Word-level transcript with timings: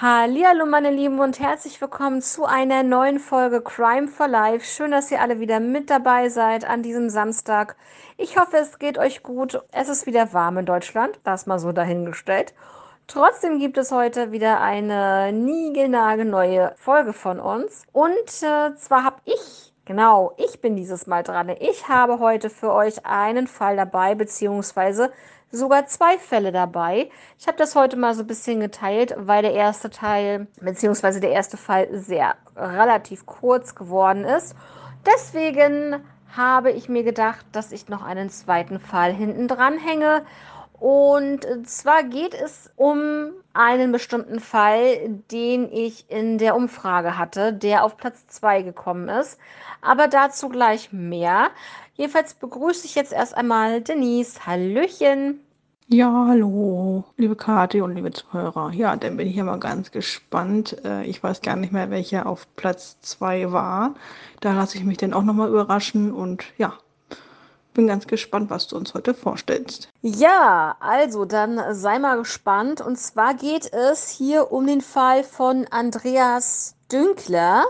Hallihallo, 0.00 0.64
meine 0.64 0.92
Lieben, 0.92 1.18
und 1.18 1.40
herzlich 1.40 1.80
willkommen 1.80 2.22
zu 2.22 2.44
einer 2.44 2.84
neuen 2.84 3.18
Folge 3.18 3.60
Crime 3.60 4.06
for 4.06 4.28
Life. 4.28 4.64
Schön, 4.64 4.92
dass 4.92 5.10
ihr 5.10 5.20
alle 5.20 5.40
wieder 5.40 5.58
mit 5.58 5.90
dabei 5.90 6.28
seid 6.28 6.64
an 6.64 6.84
diesem 6.84 7.10
Samstag. 7.10 7.74
Ich 8.16 8.38
hoffe, 8.38 8.58
es 8.58 8.78
geht 8.78 8.96
euch 8.96 9.24
gut. 9.24 9.60
Es 9.72 9.88
ist 9.88 10.06
wieder 10.06 10.32
warm 10.32 10.58
in 10.58 10.66
Deutschland, 10.66 11.18
das 11.24 11.46
mal 11.46 11.58
so 11.58 11.72
dahingestellt. 11.72 12.54
Trotzdem 13.08 13.58
gibt 13.58 13.76
es 13.76 13.90
heute 13.90 14.30
wieder 14.30 14.60
eine 14.60 15.32
niegelnagelneue 15.32 16.74
Folge 16.76 17.12
von 17.12 17.40
uns. 17.40 17.82
Und 17.90 18.08
äh, 18.42 18.76
zwar 18.76 19.02
habe 19.02 19.16
ich, 19.24 19.74
genau, 19.84 20.32
ich 20.36 20.60
bin 20.60 20.76
dieses 20.76 21.08
Mal 21.08 21.24
dran. 21.24 21.48
Ich 21.58 21.88
habe 21.88 22.20
heute 22.20 22.50
für 22.50 22.72
euch 22.72 23.04
einen 23.04 23.48
Fall 23.48 23.74
dabei, 23.74 24.14
beziehungsweise 24.14 25.10
sogar 25.50 25.86
zwei 25.86 26.18
Fälle 26.18 26.52
dabei. 26.52 27.10
Ich 27.38 27.46
habe 27.46 27.58
das 27.58 27.74
heute 27.74 27.96
mal 27.96 28.14
so 28.14 28.22
ein 28.22 28.26
bisschen 28.26 28.60
geteilt, 28.60 29.14
weil 29.16 29.42
der 29.42 29.54
erste 29.54 29.90
Teil 29.90 30.46
bzw. 30.60 31.20
der 31.20 31.30
erste 31.30 31.56
Fall 31.56 31.88
sehr 31.92 32.36
relativ 32.56 33.26
kurz 33.26 33.74
geworden 33.74 34.24
ist. 34.24 34.54
Deswegen 35.06 36.02
habe 36.36 36.70
ich 36.70 36.88
mir 36.88 37.02
gedacht, 37.02 37.46
dass 37.52 37.72
ich 37.72 37.88
noch 37.88 38.02
einen 38.02 38.30
zweiten 38.30 38.80
Fall 38.80 39.12
hinten 39.12 39.48
dran 39.48 39.78
hänge. 39.78 40.22
Und 40.80 41.44
zwar 41.66 42.04
geht 42.04 42.34
es 42.34 42.70
um 42.76 43.32
einen 43.52 43.90
bestimmten 43.90 44.38
Fall, 44.38 45.20
den 45.30 45.72
ich 45.72 46.08
in 46.08 46.38
der 46.38 46.54
Umfrage 46.54 47.18
hatte, 47.18 47.52
der 47.52 47.84
auf 47.84 47.96
Platz 47.96 48.26
2 48.28 48.62
gekommen 48.62 49.08
ist. 49.08 49.38
Aber 49.80 50.06
dazu 50.06 50.48
gleich 50.48 50.92
mehr. 50.92 51.48
Jedenfalls 51.94 52.34
begrüße 52.34 52.86
ich 52.86 52.94
jetzt 52.94 53.12
erst 53.12 53.36
einmal 53.36 53.80
Denise. 53.80 54.46
Hallöchen. 54.46 55.40
Ja, 55.90 56.26
hallo, 56.28 57.04
liebe 57.16 57.34
Kathi 57.34 57.80
und 57.80 57.94
liebe 57.94 58.12
Zuhörer. 58.12 58.72
Ja, 58.72 58.94
dann 58.94 59.16
bin 59.16 59.26
ich 59.26 59.36
ja 59.36 59.44
mal 59.44 59.58
ganz 59.58 59.90
gespannt. 59.90 60.76
Äh, 60.84 61.04
ich 61.06 61.22
weiß 61.22 61.40
gar 61.40 61.56
nicht 61.56 61.72
mehr, 61.72 61.90
welcher 61.90 62.26
auf 62.26 62.46
Platz 62.56 63.00
2 63.00 63.52
war. 63.52 63.94
Da 64.40 64.52
lasse 64.52 64.76
ich 64.76 64.84
mich 64.84 64.98
dann 64.98 65.14
auch 65.14 65.22
nochmal 65.22 65.48
überraschen 65.48 66.12
und 66.12 66.44
ja, 66.58 66.74
bin 67.78 67.86
ganz 67.86 68.08
gespannt, 68.08 68.50
was 68.50 68.66
du 68.66 68.76
uns 68.76 68.92
heute 68.92 69.14
vorstellst. 69.14 69.88
Ja, 70.02 70.76
also 70.80 71.24
dann 71.24 71.76
sei 71.76 72.00
mal 72.00 72.18
gespannt. 72.18 72.80
Und 72.80 72.98
zwar 72.98 73.34
geht 73.34 73.72
es 73.72 74.08
hier 74.08 74.50
um 74.50 74.66
den 74.66 74.80
Fall 74.80 75.22
von 75.22 75.64
Andreas 75.70 76.74
Dünkler. 76.90 77.64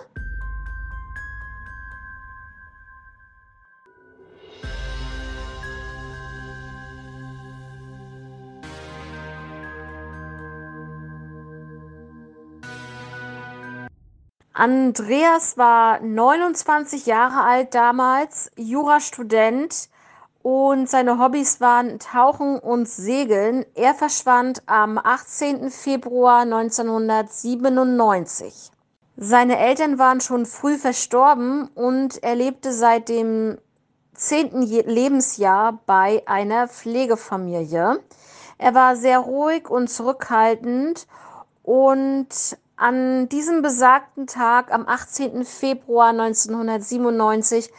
Andreas 14.54 15.58
war 15.58 16.00
29 16.00 17.04
Jahre 17.04 17.42
alt 17.42 17.74
damals, 17.74 18.50
Jurastudent 18.56 19.90
und 20.42 20.88
seine 20.88 21.18
Hobbys 21.18 21.60
waren 21.60 21.98
Tauchen 21.98 22.58
und 22.58 22.88
Segeln. 22.88 23.66
Er 23.74 23.92
verschwand 23.94 24.62
am 24.66 24.98
18. 24.98 25.70
Februar 25.70 26.42
1997. 26.42 28.70
Seine 29.16 29.58
Eltern 29.58 29.98
waren 29.98 30.20
schon 30.20 30.46
früh 30.46 30.78
verstorben 30.78 31.68
und 31.74 32.22
er 32.22 32.36
lebte 32.36 32.72
seit 32.72 33.08
dem 33.08 33.58
10. 34.14 34.62
Lebensjahr 34.62 35.80
bei 35.86 36.22
einer 36.26 36.68
Pflegefamilie. 36.68 37.98
Er 38.58 38.74
war 38.74 38.94
sehr 38.96 39.18
ruhig 39.18 39.68
und 39.68 39.88
zurückhaltend 39.88 41.08
und 41.62 42.28
an 42.76 43.28
diesem 43.28 43.62
besagten 43.62 44.28
Tag, 44.28 44.72
am 44.72 44.86
18. 44.86 45.44
Februar 45.44 46.10
1997, 46.10 47.72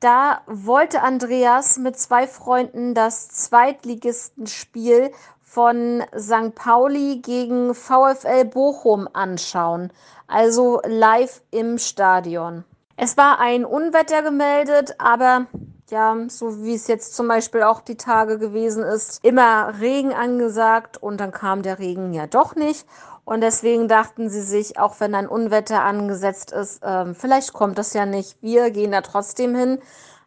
da 0.00 0.42
wollte 0.46 1.02
Andreas 1.02 1.78
mit 1.78 1.98
zwei 1.98 2.26
Freunden 2.26 2.94
das 2.94 3.28
Zweitligistenspiel 3.28 5.12
von 5.42 6.04
St. 6.16 6.54
Pauli 6.54 7.20
gegen 7.20 7.74
VfL 7.74 8.44
Bochum 8.44 9.08
anschauen, 9.12 9.92
also 10.26 10.80
live 10.84 11.42
im 11.50 11.78
Stadion. 11.78 12.64
Es 12.96 13.16
war 13.16 13.40
ein 13.40 13.64
Unwetter 13.64 14.22
gemeldet, 14.22 14.94
aber 14.98 15.46
ja, 15.90 16.16
so 16.28 16.64
wie 16.64 16.74
es 16.74 16.86
jetzt 16.86 17.14
zum 17.14 17.28
Beispiel 17.28 17.62
auch 17.62 17.80
die 17.80 17.96
Tage 17.96 18.38
gewesen 18.38 18.82
ist, 18.82 19.24
immer 19.24 19.80
Regen 19.80 20.12
angesagt 20.12 20.96
und 21.02 21.18
dann 21.18 21.32
kam 21.32 21.62
der 21.62 21.78
Regen 21.78 22.12
ja 22.12 22.26
doch 22.26 22.54
nicht. 22.54 22.86
Und 23.28 23.42
deswegen 23.42 23.88
dachten 23.88 24.30
sie 24.30 24.40
sich, 24.40 24.78
auch 24.78 25.00
wenn 25.00 25.14
ein 25.14 25.28
Unwetter 25.28 25.82
angesetzt 25.82 26.50
ist, 26.50 26.82
äh, 26.82 27.12
vielleicht 27.12 27.52
kommt 27.52 27.76
das 27.76 27.92
ja 27.92 28.06
nicht. 28.06 28.38
Wir 28.40 28.70
gehen 28.70 28.92
da 28.92 29.02
trotzdem 29.02 29.54
hin. 29.54 29.80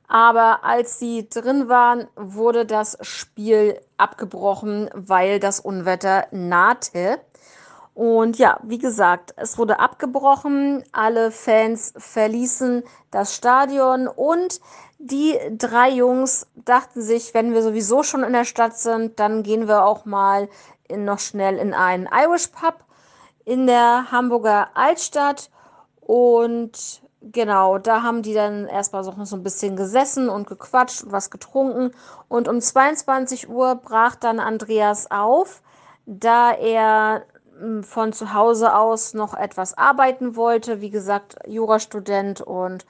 Aber 0.08 0.64
als 0.64 1.00
sie 1.00 1.28
drin 1.28 1.68
waren, 1.68 2.08
wurde 2.16 2.64
das 2.64 3.00
Spiel 3.02 3.82
abgebrochen, 3.98 4.88
weil 4.94 5.40
das 5.40 5.60
Unwetter 5.60 6.28
nahte. 6.30 7.20
Und 7.96 8.38
ja, 8.38 8.60
wie 8.62 8.78
gesagt, 8.78 9.34
es 9.36 9.58
wurde 9.58 9.80
abgebrochen. 9.80 10.84
Alle 10.92 11.32
Fans 11.32 11.94
verließen 11.98 12.84
das 13.10 13.34
Stadion 13.34 14.08
und 14.08 14.62
die 15.00 15.40
drei 15.58 15.90
Jungs 15.90 16.46
dachten 16.54 17.02
sich, 17.02 17.34
wenn 17.34 17.56
wir 17.56 17.64
sowieso 17.64 18.04
schon 18.04 18.22
in 18.22 18.34
der 18.34 18.46
Stadt 18.46 18.78
sind, 18.78 19.20
dann 19.20 19.42
gehen 19.42 19.68
wir 19.68 19.86
auch 19.86 20.06
mal 20.06 20.50
in, 20.88 21.04
noch 21.04 21.18
schnell 21.18 21.58
in 21.58 21.74
einen 21.74 22.08
Irish 22.08 22.50
Pub 22.50 22.76
in 23.46 23.68
der 23.68 24.12
Hamburger 24.12 24.70
Altstadt. 24.76 25.50
Und 26.00 27.02
genau, 27.22 27.78
da 27.78 28.04
haben 28.04 28.22
die 28.22 28.34
dann 28.34 28.68
erstmal 28.68 29.04
so, 29.04 29.12
ein 29.12 29.44
bisschen 29.44 29.76
gesessen 29.76 30.30
und 30.30 30.48
gequatscht 30.48 31.04
und 31.04 31.12
was 31.12 31.30
getrunken. 31.30 31.92
Und 32.28 32.48
um 32.48 32.60
22 32.60 33.50
Uhr 33.50 33.76
brach 33.76 34.16
dann 34.16 34.40
Andreas 34.40 35.10
auf, 35.12 35.62
da 36.06 36.52
er 36.52 37.24
hm, 37.60 37.84
von 37.84 38.14
zu 38.14 38.34
Hause 38.34 38.76
aus 38.76 39.14
noch 39.14 39.34
etwas 39.34 39.78
arbeiten 39.78 40.36
wollte, 40.36 40.82
wie 40.82 40.90
gesagt, 40.90 41.36
Jurastudent 41.48 42.42
und 42.42 42.86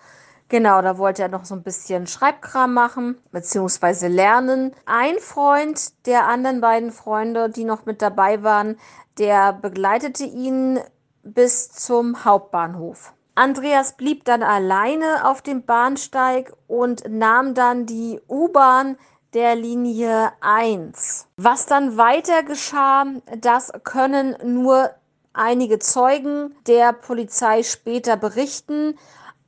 Genau, 0.51 0.81
da 0.81 0.97
wollte 0.97 1.21
er 1.21 1.29
noch 1.29 1.45
so 1.45 1.55
ein 1.55 1.63
bisschen 1.63 2.07
Schreibkram 2.07 2.73
machen, 2.73 3.17
beziehungsweise 3.31 4.09
lernen. 4.09 4.75
Ein 4.85 5.17
Freund 5.19 6.05
der 6.05 6.27
anderen 6.27 6.59
beiden 6.59 6.91
Freunde, 6.91 7.49
die 7.49 7.63
noch 7.63 7.85
mit 7.85 8.01
dabei 8.01 8.43
waren, 8.43 8.77
der 9.17 9.53
begleitete 9.53 10.23
ihn 10.23 10.79
bis 11.23 11.71
zum 11.71 12.25
Hauptbahnhof. 12.25 13.13
Andreas 13.35 13.95
blieb 13.95 14.25
dann 14.25 14.43
alleine 14.43 15.29
auf 15.29 15.41
dem 15.41 15.63
Bahnsteig 15.63 16.53
und 16.67 17.03
nahm 17.07 17.53
dann 17.53 17.85
die 17.85 18.19
U-Bahn 18.27 18.97
der 19.33 19.55
Linie 19.55 20.33
1. 20.41 21.27
Was 21.37 21.65
dann 21.65 21.97
weiter 21.97 22.43
geschah, 22.43 23.05
das 23.37 23.71
können 23.83 24.35
nur 24.43 24.91
einige 25.33 25.79
Zeugen 25.79 26.55
der 26.67 26.91
Polizei 26.91 27.63
später 27.63 28.17
berichten. 28.17 28.97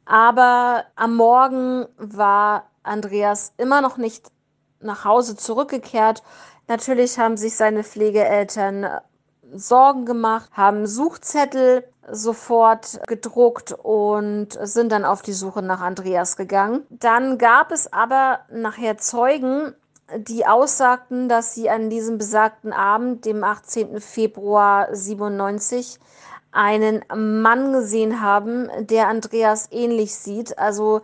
Aber 0.06 0.85
am 0.96 1.16
Morgen 1.16 1.85
war 1.97 2.69
Andreas 2.84 3.53
immer 3.57 3.81
noch 3.81 3.97
nicht 3.97 4.31
nach 4.79 5.06
Hause 5.06 5.35
zurückgekehrt. 5.35 6.23
Natürlich 6.68 7.19
haben 7.19 7.38
sich 7.38 7.56
seine 7.56 7.84
Pflegeeltern 7.84 9.02
Sorgen 9.56 10.06
gemacht, 10.06 10.50
haben 10.53 10.88
Suchzettel 10.88 11.84
sofort 12.12 13.00
gedruckt 13.08 13.74
und 13.84 14.50
sind 14.62 14.91
dann 14.91 15.06
auf 15.06 15.22
die 15.22 15.34
Suche 15.34 15.62
nach 15.62 15.81
Andreas 15.81 16.36
gegangen. 16.36 16.84
Dann 16.90 17.38
gab 17.38 17.72
es 17.72 17.91
aber 17.91 18.40
nachher 18.52 18.97
Zeugen, 18.97 19.74
die 20.18 20.46
aussagten, 20.46 21.30
dass 21.30 21.56
sie 21.56 21.69
an 21.69 21.90
diesem 21.90 22.18
besagten 22.18 22.74
Abend, 22.74 23.25
dem 23.25 23.44
18. 23.44 24.00
Februar 24.02 24.94
97, 24.94 26.00
einen 26.52 27.03
Mann 27.16 27.73
gesehen 27.73 28.22
haben, 28.22 28.70
der 28.79 29.08
Andreas 29.08 29.70
ähnlich 29.72 30.14
sieht. 30.14 30.58
Also 30.59 31.02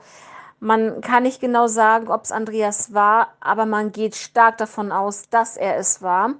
man 0.59 1.01
kann 1.01 1.23
nicht 1.23 1.41
genau 1.41 1.67
sagen, 1.67 2.09
ob 2.09 2.25
es 2.25 2.31
Andreas 2.31 2.93
war, 2.93 3.29
aber 3.39 3.65
man 3.65 3.91
geht 3.91 4.15
stark 4.15 4.57
davon 4.57 4.91
aus, 4.91 5.29
dass 5.29 5.57
er 5.57 5.77
es 5.77 6.01
war. 6.01 6.33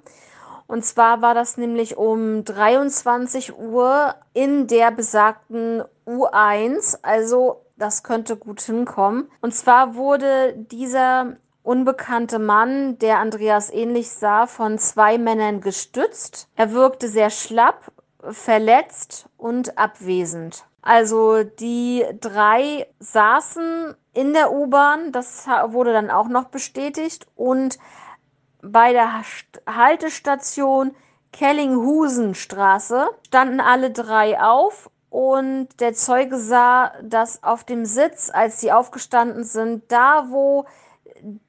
Und 0.70 0.84
zwar 0.84 1.20
war 1.20 1.34
das 1.34 1.56
nämlich 1.56 1.96
um 1.96 2.44
23 2.44 3.58
Uhr 3.58 4.14
in 4.34 4.68
der 4.68 4.92
besagten 4.92 5.82
U1. 6.06 7.00
Also 7.02 7.64
das 7.76 8.04
könnte 8.04 8.36
gut 8.36 8.60
hinkommen. 8.60 9.28
Und 9.40 9.52
zwar 9.52 9.96
wurde 9.96 10.54
dieser 10.54 11.34
unbekannte 11.64 12.38
Mann, 12.38 13.00
der 13.00 13.18
Andreas 13.18 13.70
ähnlich 13.72 14.12
sah, 14.12 14.46
von 14.46 14.78
zwei 14.78 15.18
Männern 15.18 15.60
gestützt. 15.60 16.48
Er 16.54 16.70
wirkte 16.70 17.08
sehr 17.08 17.30
schlapp, 17.30 17.90
verletzt 18.22 19.28
und 19.36 19.76
abwesend. 19.76 20.66
Also 20.82 21.42
die 21.42 22.04
drei 22.20 22.86
saßen 23.00 23.96
in 24.14 24.34
der 24.34 24.52
U-Bahn, 24.52 25.10
das 25.10 25.48
wurde 25.66 25.92
dann 25.92 26.10
auch 26.10 26.28
noch 26.28 26.44
bestätigt, 26.44 27.26
und 27.34 27.78
bei 28.62 28.92
der 28.92 29.22
Haltestation 29.66 30.94
Kellinghusenstraße, 31.32 33.08
standen 33.26 33.60
alle 33.60 33.90
drei 33.90 34.40
auf 34.40 34.90
und 35.10 35.68
der 35.80 35.94
Zeuge 35.94 36.38
sah, 36.38 36.92
dass 37.02 37.42
auf 37.42 37.64
dem 37.64 37.84
Sitz, 37.84 38.30
als 38.32 38.60
sie 38.60 38.72
aufgestanden 38.72 39.44
sind, 39.44 39.90
da 39.90 40.26
wo 40.30 40.66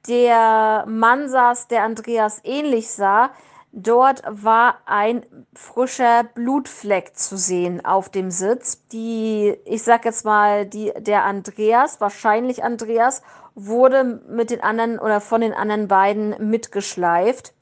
der 0.06 0.84
Mann 0.86 1.28
saß, 1.28 1.68
der 1.68 1.84
Andreas 1.84 2.40
ähnlich 2.44 2.90
sah, 2.90 3.30
dort 3.72 4.22
war 4.26 4.78
ein 4.84 5.24
frischer 5.54 6.24
Blutfleck 6.24 7.16
zu 7.16 7.36
sehen 7.36 7.84
auf 7.84 8.10
dem 8.10 8.30
Sitz. 8.30 8.86
Die, 8.88 9.56
ich 9.64 9.82
sag 9.82 10.04
jetzt 10.04 10.24
mal, 10.24 10.66
die, 10.66 10.92
der 10.98 11.24
Andreas, 11.24 12.00
wahrscheinlich 12.00 12.62
Andreas, 12.62 13.22
wurde 13.54 14.20
mit 14.28 14.50
den 14.50 14.62
anderen 14.62 14.98
oder 14.98 15.20
von 15.20 15.40
den 15.40 15.52
anderen 15.52 15.88
beiden 15.88 16.50
mitgeschleift. 16.50 17.54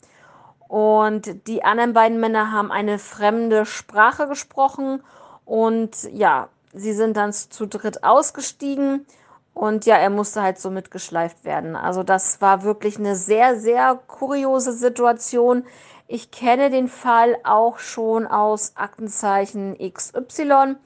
Und 0.68 1.48
die 1.48 1.64
anderen 1.64 1.92
beiden 1.92 2.20
Männer 2.20 2.52
haben 2.52 2.70
eine 2.70 2.98
fremde 2.98 3.66
Sprache 3.66 4.28
gesprochen 4.28 5.02
und 5.44 6.04
ja, 6.12 6.48
sie 6.72 6.92
sind 6.92 7.16
dann 7.16 7.32
zu 7.32 7.66
dritt 7.66 8.04
ausgestiegen 8.04 9.04
und 9.52 9.84
ja, 9.84 9.96
er 9.96 10.10
musste 10.10 10.42
halt 10.42 10.60
so 10.60 10.70
mitgeschleift 10.70 11.44
werden. 11.44 11.74
Also 11.74 12.04
das 12.04 12.40
war 12.40 12.62
wirklich 12.62 12.98
eine 12.98 13.16
sehr, 13.16 13.56
sehr 13.58 13.98
kuriose 14.06 14.72
Situation. 14.72 15.64
Ich 16.06 16.30
kenne 16.30 16.70
den 16.70 16.88
Fall 16.88 17.36
auch 17.44 17.78
schon 17.78 18.26
aus 18.26 18.72
Aktenzeichen 18.76 19.76
XY. 19.76 20.76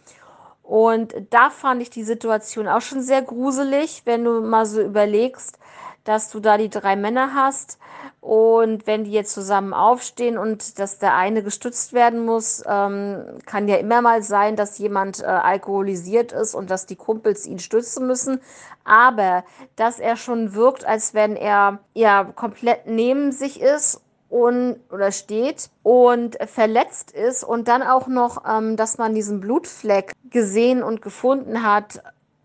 Und 0.64 1.14
da 1.30 1.50
fand 1.50 1.82
ich 1.82 1.90
die 1.90 2.04
Situation 2.04 2.68
auch 2.68 2.80
schon 2.80 3.02
sehr 3.02 3.22
gruselig, 3.22 4.02
wenn 4.06 4.24
du 4.24 4.40
mal 4.40 4.64
so 4.64 4.80
überlegst, 4.80 5.58
dass 6.04 6.30
du 6.30 6.40
da 6.40 6.58
die 6.58 6.70
drei 6.70 6.96
Männer 6.96 7.34
hast 7.34 7.78
und 8.20 8.86
wenn 8.86 9.04
die 9.04 9.12
jetzt 9.12 9.34
zusammen 9.34 9.74
aufstehen 9.74 10.38
und 10.38 10.78
dass 10.78 10.98
der 10.98 11.14
eine 11.14 11.42
gestützt 11.42 11.92
werden 11.92 12.24
muss, 12.24 12.62
ähm, 12.66 13.38
kann 13.46 13.68
ja 13.68 13.76
immer 13.76 14.00
mal 14.02 14.22
sein, 14.22 14.56
dass 14.56 14.78
jemand 14.78 15.22
äh, 15.22 15.26
alkoholisiert 15.26 16.32
ist 16.32 16.54
und 16.54 16.70
dass 16.70 16.86
die 16.86 16.96
Kumpels 16.96 17.46
ihn 17.46 17.58
stützen 17.58 18.06
müssen. 18.06 18.40
Aber 18.84 19.44
dass 19.76 19.98
er 19.98 20.16
schon 20.16 20.54
wirkt, 20.54 20.84
als 20.84 21.14
wenn 21.14 21.36
er 21.36 21.80
ja 21.94 22.24
komplett 22.24 22.86
neben 22.86 23.32
sich 23.32 23.60
ist 23.60 24.00
und 24.34 24.80
oder 24.90 25.12
steht 25.12 25.70
und 25.84 26.36
verletzt 26.44 27.12
ist 27.12 27.44
und 27.44 27.68
dann 27.68 27.84
auch 27.84 28.08
noch, 28.08 28.42
ähm, 28.44 28.76
dass 28.76 28.98
man 28.98 29.14
diesen 29.14 29.38
Blutfleck 29.38 30.10
gesehen 30.28 30.82
und 30.82 31.02
gefunden 31.02 31.62
hat, 31.62 32.02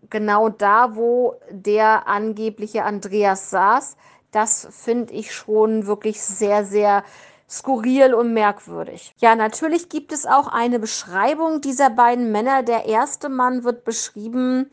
genau 0.08 0.50
da, 0.50 0.94
wo 0.94 1.34
der 1.50 2.06
angebliche 2.06 2.84
Andreas 2.84 3.50
saß, 3.50 3.96
das 4.30 4.68
finde 4.70 5.14
ich 5.14 5.34
schon 5.34 5.86
wirklich 5.88 6.22
sehr, 6.22 6.64
sehr 6.64 7.02
skurril 7.48 8.14
und 8.14 8.34
merkwürdig. 8.34 9.12
Ja, 9.18 9.34
natürlich 9.34 9.88
gibt 9.88 10.12
es 10.12 10.26
auch 10.26 10.46
eine 10.46 10.78
Beschreibung 10.78 11.60
dieser 11.60 11.90
beiden 11.90 12.30
Männer. 12.30 12.62
Der 12.62 12.84
erste 12.84 13.28
Mann 13.28 13.64
wird 13.64 13.82
beschrieben 13.82 14.70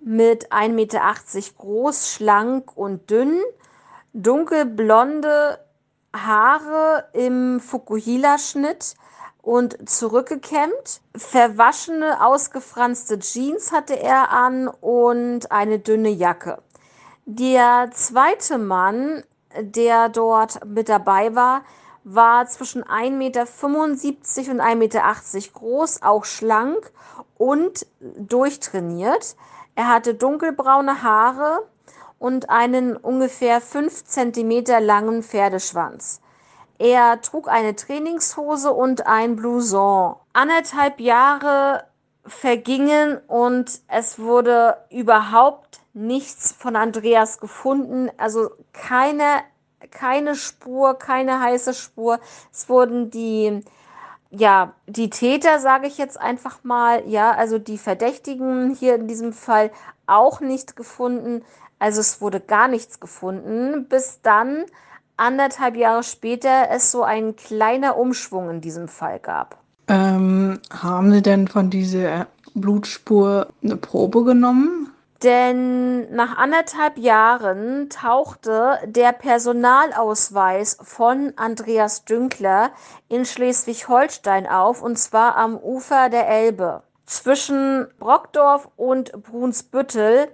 mit 0.00 0.50
1,80 0.50 0.68
Meter 0.70 1.14
groß, 1.56 2.10
schlank 2.10 2.76
und 2.76 3.08
dünn, 3.10 3.40
dunkelblonde 4.12 5.60
Haare 6.14 7.08
im 7.12 7.60
Fukuhila-Schnitt 7.60 8.94
und 9.42 9.88
zurückgekämmt. 9.88 11.00
Verwaschene, 11.16 12.24
ausgefranste 12.24 13.18
Jeans 13.18 13.72
hatte 13.72 13.98
er 13.98 14.30
an 14.30 14.68
und 14.68 15.50
eine 15.52 15.78
dünne 15.78 16.10
Jacke. 16.10 16.62
Der 17.24 17.90
zweite 17.92 18.58
Mann, 18.58 19.22
der 19.58 20.08
dort 20.08 20.64
mit 20.66 20.88
dabei 20.88 21.34
war, 21.34 21.62
war 22.04 22.46
zwischen 22.46 22.84
1,75 22.84 23.10
Meter 23.10 23.42
und 23.42 24.60
1,80 24.60 24.74
Meter 24.76 25.02
groß, 25.52 26.02
auch 26.02 26.24
schlank 26.24 26.90
und 27.36 27.86
durchtrainiert. 28.00 29.36
Er 29.74 29.88
hatte 29.88 30.14
dunkelbraune 30.14 31.02
Haare 31.02 31.68
und 32.18 32.50
einen 32.50 32.96
ungefähr 32.96 33.60
5 33.60 34.04
cm 34.04 34.64
langen 34.80 35.22
Pferdeschwanz. 35.22 36.20
Er 36.78 37.20
trug 37.20 37.48
eine 37.48 37.74
Trainingshose 37.74 38.72
und 38.72 39.06
ein 39.06 39.36
Blouson. 39.36 40.14
Anderthalb 40.32 41.00
Jahre 41.00 41.84
vergingen 42.24 43.18
und 43.26 43.80
es 43.88 44.18
wurde 44.18 44.76
überhaupt 44.90 45.80
nichts 45.92 46.52
von 46.52 46.76
Andreas 46.76 47.40
gefunden. 47.40 48.10
Also 48.16 48.50
keine, 48.72 49.42
keine 49.90 50.36
Spur, 50.36 50.94
keine 50.94 51.40
heiße 51.40 51.74
Spur. 51.74 52.20
Es 52.52 52.68
wurden 52.68 53.10
die, 53.10 53.64
ja, 54.30 54.74
die 54.86 55.10
Täter, 55.10 55.58
sage 55.58 55.88
ich 55.88 55.98
jetzt 55.98 56.20
einfach 56.20 56.62
mal, 56.62 57.02
ja, 57.08 57.32
also 57.32 57.58
die 57.58 57.78
Verdächtigen 57.78 58.74
hier 58.74 58.94
in 58.94 59.08
diesem 59.08 59.32
Fall 59.32 59.72
auch 60.06 60.40
nicht 60.40 60.76
gefunden. 60.76 61.44
Also 61.78 62.00
es 62.00 62.20
wurde 62.20 62.40
gar 62.40 62.68
nichts 62.68 63.00
gefunden, 63.00 63.86
bis 63.88 64.20
dann 64.22 64.64
anderthalb 65.16 65.76
Jahre 65.76 66.02
später 66.02 66.68
es 66.70 66.90
so 66.90 67.02
ein 67.02 67.36
kleiner 67.36 67.96
Umschwung 67.96 68.50
in 68.50 68.60
diesem 68.60 68.88
Fall 68.88 69.18
gab. 69.18 69.58
Ähm, 69.88 70.60
haben 70.70 71.12
Sie 71.12 71.22
denn 71.22 71.48
von 71.48 71.70
dieser 71.70 72.26
Blutspur 72.54 73.48
eine 73.62 73.76
Probe 73.76 74.24
genommen? 74.24 74.92
Denn 75.22 76.14
nach 76.14 76.36
anderthalb 76.38 76.96
Jahren 76.96 77.88
tauchte 77.90 78.78
der 78.84 79.12
Personalausweis 79.12 80.78
von 80.80 81.32
Andreas 81.34 82.04
Dünkler 82.04 82.70
in 83.08 83.24
Schleswig-Holstein 83.24 84.46
auf, 84.46 84.80
und 84.80 84.96
zwar 84.96 85.36
am 85.36 85.56
Ufer 85.56 86.08
der 86.08 86.28
Elbe. 86.28 86.82
Zwischen 87.06 87.88
Brockdorf 87.98 88.68
und 88.76 89.10
Brunsbüttel 89.24 90.28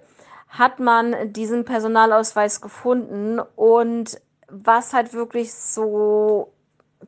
hat 0.57 0.79
man 0.79 1.33
diesen 1.33 1.65
Personalausweis 1.65 2.61
gefunden. 2.61 3.41
Und 3.57 4.21
was 4.49 4.93
halt 4.93 5.13
wirklich 5.13 5.53
so 5.53 6.53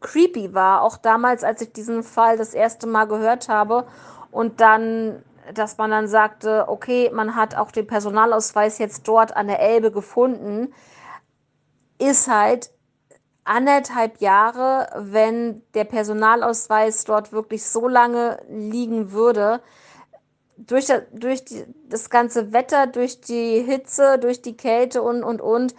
creepy 0.00 0.52
war, 0.52 0.82
auch 0.82 0.96
damals, 0.96 1.44
als 1.44 1.62
ich 1.62 1.72
diesen 1.72 2.02
Fall 2.02 2.36
das 2.36 2.54
erste 2.54 2.86
Mal 2.86 3.06
gehört 3.06 3.48
habe 3.48 3.86
und 4.32 4.60
dann, 4.60 5.22
dass 5.54 5.78
man 5.78 5.90
dann 5.90 6.08
sagte, 6.08 6.68
okay, 6.68 7.10
man 7.14 7.36
hat 7.36 7.56
auch 7.56 7.70
den 7.70 7.86
Personalausweis 7.86 8.78
jetzt 8.78 9.06
dort 9.06 9.36
an 9.36 9.46
der 9.46 9.60
Elbe 9.60 9.92
gefunden, 9.92 10.74
ist 11.98 12.28
halt 12.28 12.70
anderthalb 13.44 14.20
Jahre, 14.20 14.88
wenn 14.96 15.62
der 15.74 15.84
Personalausweis 15.84 17.04
dort 17.04 17.32
wirklich 17.32 17.64
so 17.64 17.86
lange 17.86 18.42
liegen 18.48 19.12
würde, 19.12 19.62
durch, 20.56 20.86
das, 20.86 21.02
durch 21.12 21.44
die, 21.44 21.64
das 21.88 22.10
ganze 22.10 22.52
Wetter, 22.52 22.86
durch 22.86 23.20
die 23.20 23.62
Hitze, 23.62 24.18
durch 24.18 24.42
die 24.42 24.56
Kälte 24.56 25.02
und, 25.02 25.22
und, 25.22 25.40
und, 25.40 25.74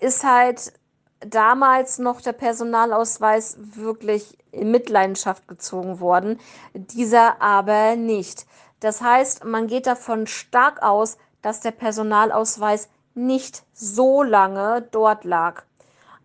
ist 0.00 0.24
halt 0.24 0.72
damals 1.20 1.98
noch 1.98 2.20
der 2.20 2.32
Personalausweis 2.32 3.56
wirklich 3.58 4.38
in 4.52 4.70
Mitleidenschaft 4.70 5.48
gezogen 5.48 6.00
worden, 6.00 6.38
dieser 6.74 7.42
aber 7.42 7.96
nicht. 7.96 8.46
Das 8.80 9.00
heißt, 9.00 9.44
man 9.44 9.66
geht 9.66 9.86
davon 9.86 10.26
stark 10.26 10.82
aus, 10.82 11.18
dass 11.42 11.60
der 11.60 11.72
Personalausweis 11.72 12.88
nicht 13.14 13.64
so 13.72 14.22
lange 14.22 14.86
dort 14.90 15.24
lag 15.24 15.64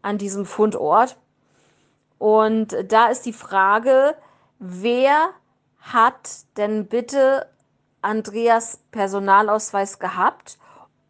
an 0.01 0.17
diesem 0.17 0.45
Fundort. 0.45 1.17
Und 2.19 2.75
da 2.87 3.07
ist 3.07 3.25
die 3.25 3.33
Frage, 3.33 4.15
wer 4.59 5.29
hat 5.79 6.29
denn 6.57 6.87
bitte 6.87 7.47
Andreas 8.03 8.79
Personalausweis 8.91 9.99
gehabt 9.99 10.57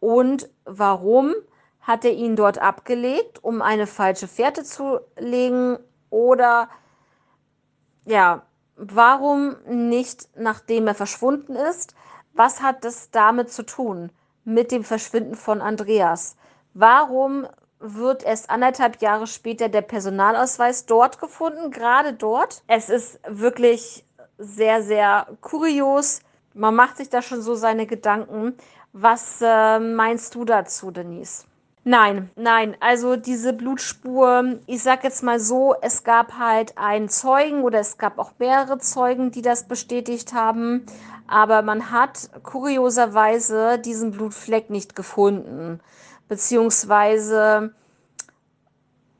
und 0.00 0.48
warum 0.64 1.34
hat 1.80 2.04
er 2.04 2.12
ihn 2.12 2.36
dort 2.36 2.58
abgelegt, 2.58 3.42
um 3.44 3.62
eine 3.62 3.86
falsche 3.86 4.28
Fährte 4.28 4.64
zu 4.64 5.00
legen? 5.18 5.78
Oder 6.10 6.68
ja, 8.06 8.42
warum 8.76 9.56
nicht, 9.66 10.28
nachdem 10.36 10.86
er 10.86 10.94
verschwunden 10.94 11.56
ist? 11.56 11.94
Was 12.32 12.62
hat 12.62 12.84
das 12.84 13.10
damit 13.10 13.52
zu 13.52 13.64
tun 13.64 14.10
mit 14.44 14.72
dem 14.72 14.84
Verschwinden 14.84 15.34
von 15.34 15.60
Andreas? 15.60 16.36
Warum 16.72 17.46
wird 17.78 18.24
erst 18.24 18.50
anderthalb 18.50 19.00
Jahre 19.02 19.26
später 19.26 19.68
der 19.68 19.82
Personalausweis 19.82 20.86
dort 20.86 21.20
gefunden, 21.20 21.70
gerade 21.70 22.14
dort? 22.14 22.62
Es 22.66 22.88
ist 22.88 23.20
wirklich 23.28 24.04
sehr, 24.38 24.82
sehr 24.82 25.26
kurios. 25.40 26.20
Man 26.54 26.74
macht 26.74 26.96
sich 26.96 27.10
da 27.10 27.20
schon 27.20 27.42
so 27.42 27.54
seine 27.54 27.86
Gedanken. 27.86 28.54
Was 28.92 29.40
äh, 29.42 29.78
meinst 29.80 30.34
du 30.34 30.44
dazu, 30.44 30.90
Denise? 30.90 31.44
Nein, 31.86 32.30
nein, 32.34 32.78
also 32.80 33.16
diese 33.16 33.52
Blutspur, 33.52 34.58
ich 34.66 34.82
sag 34.82 35.04
jetzt 35.04 35.22
mal 35.22 35.38
so, 35.38 35.74
es 35.82 36.02
gab 36.02 36.38
halt 36.38 36.78
einen 36.78 37.10
Zeugen 37.10 37.62
oder 37.62 37.78
es 37.78 37.98
gab 37.98 38.18
auch 38.18 38.32
mehrere 38.38 38.78
Zeugen, 38.78 39.32
die 39.32 39.42
das 39.42 39.68
bestätigt 39.68 40.32
haben, 40.32 40.86
aber 41.26 41.60
man 41.60 41.90
hat 41.90 42.30
kurioserweise 42.42 43.78
diesen 43.78 44.12
Blutfleck 44.12 44.70
nicht 44.70 44.96
gefunden, 44.96 45.80
beziehungsweise 46.26 47.74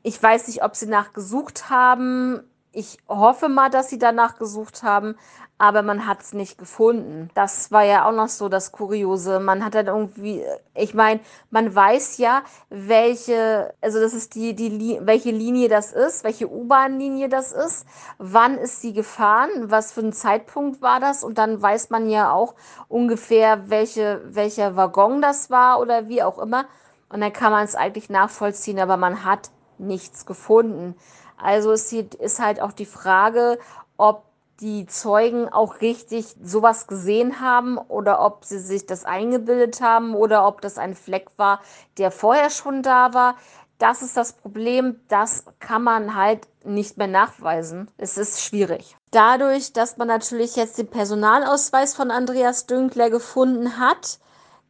ich 0.01 0.21
weiß 0.21 0.47
nicht, 0.47 0.63
ob 0.63 0.75
sie 0.75 0.87
nachgesucht 0.87 1.69
haben. 1.69 2.43
Ich 2.75 2.97
hoffe 3.07 3.47
mal, 3.47 3.69
dass 3.69 3.89
sie 3.89 3.97
danach 3.97 4.37
gesucht 4.37 4.83
haben, 4.83 5.15
aber 5.57 5.81
man 5.81 6.05
hat 6.05 6.21
es 6.21 6.33
nicht 6.33 6.57
gefunden. 6.57 7.29
Das 7.33 7.71
war 7.71 7.83
ja 7.83 8.05
auch 8.05 8.11
noch 8.11 8.27
so 8.27 8.49
das 8.49 8.73
Kuriose. 8.73 9.39
Man 9.39 9.63
hat 9.63 9.73
dann 9.75 9.87
irgendwie, 9.87 10.43
ich 10.73 10.93
meine, 10.93 11.21
man 11.49 11.73
weiß 11.73 12.17
ja, 12.17 12.43
welche, 12.69 13.73
also 13.79 14.01
das 14.01 14.13
ist 14.13 14.35
die, 14.35 14.53
die, 14.53 14.99
welche 15.01 15.31
Linie 15.31 15.69
das 15.69 15.93
ist, 15.93 16.25
welche 16.25 16.51
U-Bahn-Linie 16.51 17.29
das 17.29 17.53
ist, 17.53 17.85
wann 18.17 18.57
ist 18.57 18.81
sie 18.81 18.91
gefahren, 18.91 19.49
was 19.71 19.93
für 19.93 20.01
ein 20.01 20.11
Zeitpunkt 20.11 20.81
war 20.81 20.99
das 20.99 21.23
und 21.23 21.37
dann 21.37 21.61
weiß 21.61 21.89
man 21.89 22.09
ja 22.09 22.31
auch 22.33 22.55
ungefähr, 22.89 23.69
welche, 23.69 24.21
welcher 24.25 24.75
Waggon 24.75 25.21
das 25.21 25.49
war 25.49 25.79
oder 25.79 26.09
wie 26.09 26.21
auch 26.21 26.37
immer. 26.37 26.65
Und 27.07 27.21
dann 27.21 27.31
kann 27.31 27.53
man 27.53 27.63
es 27.63 27.75
eigentlich 27.75 28.09
nachvollziehen, 28.09 28.79
aber 28.79 28.97
man 28.97 29.23
hat 29.23 29.49
nichts 29.77 30.25
gefunden. 30.25 30.95
Also 31.37 31.71
es 31.71 31.91
ist 31.91 32.39
halt 32.39 32.61
auch 32.61 32.71
die 32.71 32.85
Frage, 32.85 33.59
ob 33.97 34.23
die 34.61 34.85
Zeugen 34.85 35.49
auch 35.49 35.81
richtig 35.81 36.35
sowas 36.41 36.87
gesehen 36.87 37.41
haben 37.41 37.77
oder 37.77 38.21
ob 38.23 38.45
sie 38.45 38.59
sich 38.59 38.85
das 38.85 39.03
eingebildet 39.03 39.81
haben 39.81 40.15
oder 40.15 40.47
ob 40.47 40.61
das 40.61 40.77
ein 40.77 40.95
Fleck 40.95 41.27
war, 41.37 41.59
der 41.97 42.11
vorher 42.11 42.49
schon 42.49 42.81
da 42.81 43.13
war. 43.13 43.35
Das 43.79 44.01
ist 44.01 44.15
das 44.15 44.31
Problem, 44.31 45.01
das 45.09 45.43
kann 45.59 45.83
man 45.83 46.15
halt 46.15 46.47
nicht 46.63 46.97
mehr 46.97 47.07
nachweisen. 47.07 47.91
Es 47.97 48.17
ist 48.17 48.41
schwierig. 48.41 48.95
Dadurch, 49.11 49.73
dass 49.73 49.97
man 49.97 50.07
natürlich 50.07 50.55
jetzt 50.55 50.77
den 50.77 50.87
Personalausweis 50.87 51.93
von 51.93 52.09
Andreas 52.09 52.67
Dünkler 52.67 53.09
gefunden 53.09 53.77
hat, 53.77 54.19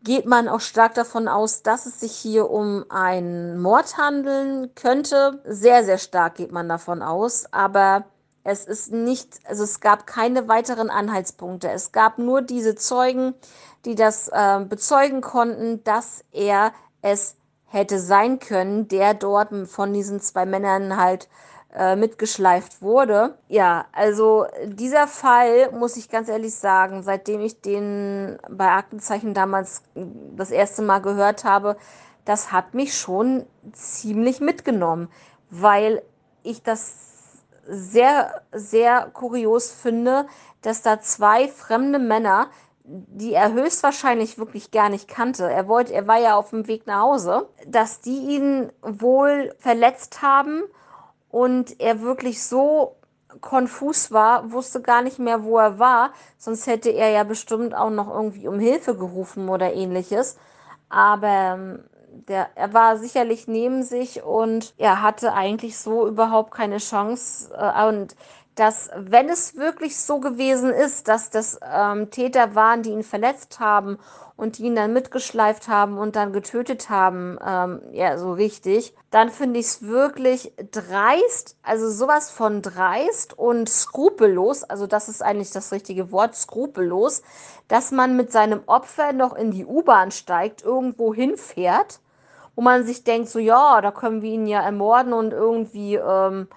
geht 0.06 0.26
man 0.26 0.48
auch 0.48 0.62
stark 0.62 0.94
davon 0.94 1.28
aus, 1.28 1.64
dass 1.64 1.86
es 1.86 2.00
sich 2.00 2.14
hier 2.14 2.50
um 2.50 2.86
einen 2.90 3.60
Mord 3.60 3.98
handeln 3.98 4.74
könnte. 4.76 5.42
Sehr, 5.46 5.84
sehr 5.84 5.98
stark 5.98 6.36
geht 6.36 6.52
man 6.52 6.70
davon 6.70 7.02
aus, 7.02 7.52
aber 7.52 8.06
es 8.44 8.66
ist 8.66 8.92
nicht, 8.92 9.40
also 9.46 9.64
es 9.64 9.80
gab 9.80 10.06
keine 10.06 10.48
weiteren 10.48 10.92
Anhaltspunkte. 10.92 11.72
Es 11.72 11.92
gab 11.92 12.20
nur 12.20 12.44
diese 12.44 12.76
Zeugen, 12.76 13.34
die 13.84 13.96
das 13.96 14.28
äh, 14.28 14.64
bezeugen 14.64 15.22
konnten, 15.22 15.84
dass 15.84 16.24
er 16.32 16.72
es 17.02 17.36
hätte 17.66 18.00
sein 18.00 18.38
können, 18.38 18.88
der 18.88 19.16
dort 19.16 19.50
von 19.68 19.92
diesen 19.92 20.22
zwei 20.22 20.46
Männern 20.46 20.98
halt 20.98 21.28
äh, 21.78 21.96
mitgeschleift 21.96 22.82
wurde. 22.82 23.38
Ja, 23.50 23.86
also 23.92 24.46
dieser 24.66 25.08
Fall, 25.08 25.72
muss 25.72 25.98
ich 25.98 26.10
ganz 26.10 26.30
ehrlich 26.30 26.56
sagen, 26.56 27.04
seitdem 27.04 27.42
ich 27.42 27.62
den 27.62 28.38
bei 28.50 28.70
Aktenzeichen 28.72 29.34
damals 29.34 29.84
das 29.94 30.52
erste 30.52 30.82
Mal 30.82 31.00
gehört 31.00 31.44
habe, 31.44 31.76
das 32.24 32.52
hat 32.52 32.74
mich 32.74 32.98
schon 32.98 33.46
ziemlich 33.74 34.40
mitgenommen, 34.40 35.10
weil 35.50 36.02
ich 36.44 36.64
das 36.64 36.96
sehr, 37.68 38.42
sehr 38.52 39.10
kurios 39.14 39.72
finde, 39.72 40.28
dass 40.62 40.82
da 40.82 41.02
zwei 41.02 41.48
fremde 41.48 42.00
Männer, 42.00 42.48
die 42.84 43.34
er 43.34 43.52
höchstwahrscheinlich 43.52 44.38
wirklich 44.38 44.72
gar 44.72 44.90
nicht 44.90 45.08
kannte, 45.08 45.50
er 45.52 45.68
wollte, 45.68 45.94
er 45.94 46.08
war 46.08 46.20
ja 46.20 46.36
auf 46.36 46.52
dem 46.52 46.68
Weg 46.68 46.88
nach 46.88 47.02
Hause, 47.02 47.50
dass 47.68 48.00
die 48.00 48.36
ihn 48.36 48.72
wohl 48.82 49.54
verletzt 49.60 50.22
haben 50.22 50.64
und 51.36 51.82
er 51.82 52.00
wirklich 52.00 52.42
so 52.42 52.96
konfus 53.42 54.10
war, 54.14 54.54
wusste 54.54 54.82
gar 54.82 55.02
nicht 55.02 55.20
mehr, 55.20 55.44
wo 55.44 55.58
er 55.58 55.80
war. 55.80 56.14
Sonst 56.38 56.66
hätte 56.66 56.92
er 56.92 57.10
ja 57.10 57.26
bestimmt 57.26 57.76
auch 57.76 57.90
noch 57.90 58.10
irgendwie 58.10 58.48
um 58.48 58.58
Hilfe 58.58 58.96
gerufen 58.96 59.50
oder 59.50 59.74
ähnliches. 59.74 60.38
Aber 60.88 61.28
ähm, 61.28 61.84
der, 62.30 62.52
er 62.56 62.74
war 62.74 62.96
sicherlich 62.96 63.50
neben 63.50 63.84
sich 63.84 64.24
und 64.24 64.74
er 64.78 65.02
hatte 65.02 65.34
eigentlich 65.34 65.78
so 65.78 66.08
überhaupt 66.08 66.52
keine 66.52 66.78
Chance. 66.78 67.54
Äh, 67.54 67.86
und 67.90 68.16
dass, 68.56 68.90
wenn 68.96 69.28
es 69.30 69.58
wirklich 69.58 69.98
so 70.00 70.20
gewesen 70.20 70.72
ist, 70.72 71.08
dass 71.08 71.30
das 71.30 71.60
ähm, 71.62 72.10
Täter 72.10 72.56
waren, 72.56 72.84
die 72.84 72.92
ihn 72.92 73.04
verletzt 73.04 73.60
haben 73.60 73.98
und 74.38 74.58
die 74.58 74.64
ihn 74.64 74.76
dann 74.76 74.94
mitgeschleift 74.94 75.68
haben 75.68 75.98
und 75.98 76.16
dann 76.16 76.34
getötet 76.34 76.90
haben, 76.90 77.38
ähm, 77.46 77.82
ja, 77.92 78.18
so 78.18 78.32
richtig, 78.34 78.96
dann 79.12 79.30
finde 79.30 79.60
ich 79.60 79.68
es 79.68 79.88
wirklich 79.88 80.54
dreist, 80.72 81.58
also 81.64 81.90
sowas 81.90 82.32
von 82.32 82.62
dreist 82.62 83.38
und 83.38 83.70
skrupellos, 83.70 84.64
also 84.64 84.88
das 84.88 85.10
ist 85.10 85.22
eigentlich 85.22 85.52
das 85.52 85.72
richtige 85.72 86.12
Wort, 86.12 86.36
skrupellos, 86.36 87.24
dass 87.68 87.92
man 87.92 88.16
mit 88.16 88.32
seinem 88.32 88.62
Opfer 88.68 89.14
noch 89.14 89.36
in 89.36 89.52
die 89.52 89.66
U-Bahn 89.66 90.12
steigt, 90.12 90.64
irgendwo 90.64 91.14
hinfährt, 91.14 92.00
wo 92.56 92.62
man 92.62 92.86
sich 92.86 93.04
denkt, 93.04 93.30
so 93.30 93.40
ja, 93.40 93.82
da 93.82 93.92
können 93.92 94.22
wir 94.22 94.32
ihn 94.32 94.48
ja 94.48 94.62
ermorden 94.62 95.12
und 95.12 95.34
irgendwie, 95.34 95.96
ähm, 95.96 96.48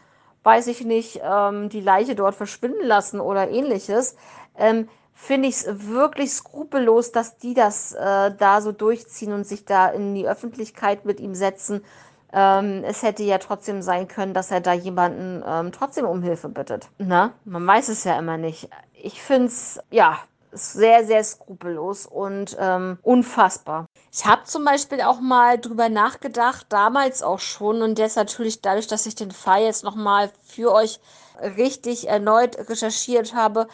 weiß 0.49 0.67
ich 0.69 0.83
nicht, 0.83 1.21
ähm, 1.23 1.69
die 1.69 1.83
Leiche 1.83 2.15
dort 2.15 2.35
verschwinden 2.35 2.87
lassen 2.87 3.21
oder 3.21 3.51
ähnliches. 3.51 4.17
Ähm, 4.57 4.89
finde 5.13 5.49
ich 5.49 5.57
es 5.57 5.89
wirklich 5.91 6.33
skrupellos, 6.33 7.13
dass 7.13 7.37
die 7.37 7.53
das 7.53 7.93
äh, 7.93 8.33
da 8.35 8.63
so 8.63 8.73
durchziehen 8.73 9.35
und 9.35 9.47
sich 9.47 9.67
da 9.67 9.89
in 9.89 10.15
die 10.15 10.27
Öffentlichkeit 10.27 11.05
mit 11.05 11.21
ihm 11.21 11.35
setzen. 11.35 11.85
Ähm, 12.33 12.83
es 12.83 13.03
hätte 13.03 13.25
ja 13.25 13.37
trotzdem 13.37 13.83
sein 13.83 14.09
können, 14.09 14.33
dass 14.33 14.51
er 14.51 14.63
da 14.63 14.73
jemanden 14.73 15.45
ähm, 15.47 15.71
trotzdem 15.71 16.07
um 16.07 16.23
Hilfe 16.23 16.49
bittet. 16.49 16.89
Na, 16.97 17.35
man 17.45 17.67
weiß 17.67 17.91
es 17.91 18.05
ja 18.05 18.19
immer 18.19 18.39
nicht. 18.39 18.71
Ich 18.95 19.21
finde 19.21 19.49
es, 19.49 19.79
ja, 19.91 20.19
sehr, 20.53 21.05
sehr 21.07 21.23
skrupellos 21.25 22.07
und 22.07 22.57
ähm, 22.59 22.99
unfassbar. 23.03 23.87
Ich 24.13 24.25
habe 24.25 24.45
zum 24.45 24.65
Beispiel 24.65 25.03
auch 25.03 25.21
mal 25.21 25.59
drüber 25.59 25.89
nachgedacht, 25.89 26.67
damals 26.71 27.23
auch 27.23 27.41
schon, 27.41 27.83
und 27.83 27.99
jetzt 27.99 28.17
natürlich 28.17 28.63
dadurch, 28.63 28.87
dass 28.87 29.07
ich 29.07 29.15
den 29.15 29.31
Fall 29.31 29.63
jetzt 29.63 29.85
nochmal 29.85 30.31
für 30.43 30.73
euch 30.73 31.01
richtig 31.57 32.09
erneut 32.09 32.59
recherchiert 32.69 33.35
habe, 33.35 33.69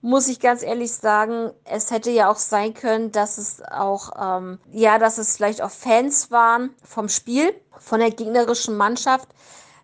muss 0.00 0.26
ich 0.26 0.40
ganz 0.40 0.62
ehrlich 0.62 0.92
sagen, 0.92 1.52
es 1.64 1.92
hätte 1.92 2.10
ja 2.10 2.28
auch 2.28 2.36
sein 2.36 2.74
können, 2.74 3.12
dass 3.12 3.38
es 3.38 3.62
auch, 3.62 4.10
ähm, 4.20 4.58
ja, 4.72 4.98
dass 4.98 5.18
es 5.18 5.36
vielleicht 5.36 5.62
auch 5.62 5.70
Fans 5.70 6.30
waren 6.30 6.74
vom 6.82 7.08
Spiel, 7.08 7.54
von 7.78 8.00
der 8.00 8.10
gegnerischen 8.10 8.76
Mannschaft, 8.76 9.28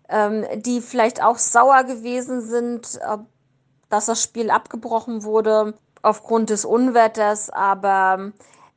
ähm, 0.09 0.45
die 0.57 0.81
vielleicht 0.81 1.23
auch 1.23 1.37
sauer 1.37 1.85
gewesen 1.85 2.41
sind, 2.41 2.99
äh, 3.01 3.17
dass 3.89 4.07
das 4.07 4.21
Spiel 4.21 4.49
abgebrochen 4.51 5.23
wurde 5.23 5.73
aufgrund 6.01 6.49
des 6.49 6.65
Unwetters. 6.65 7.49
Aber 7.49 8.31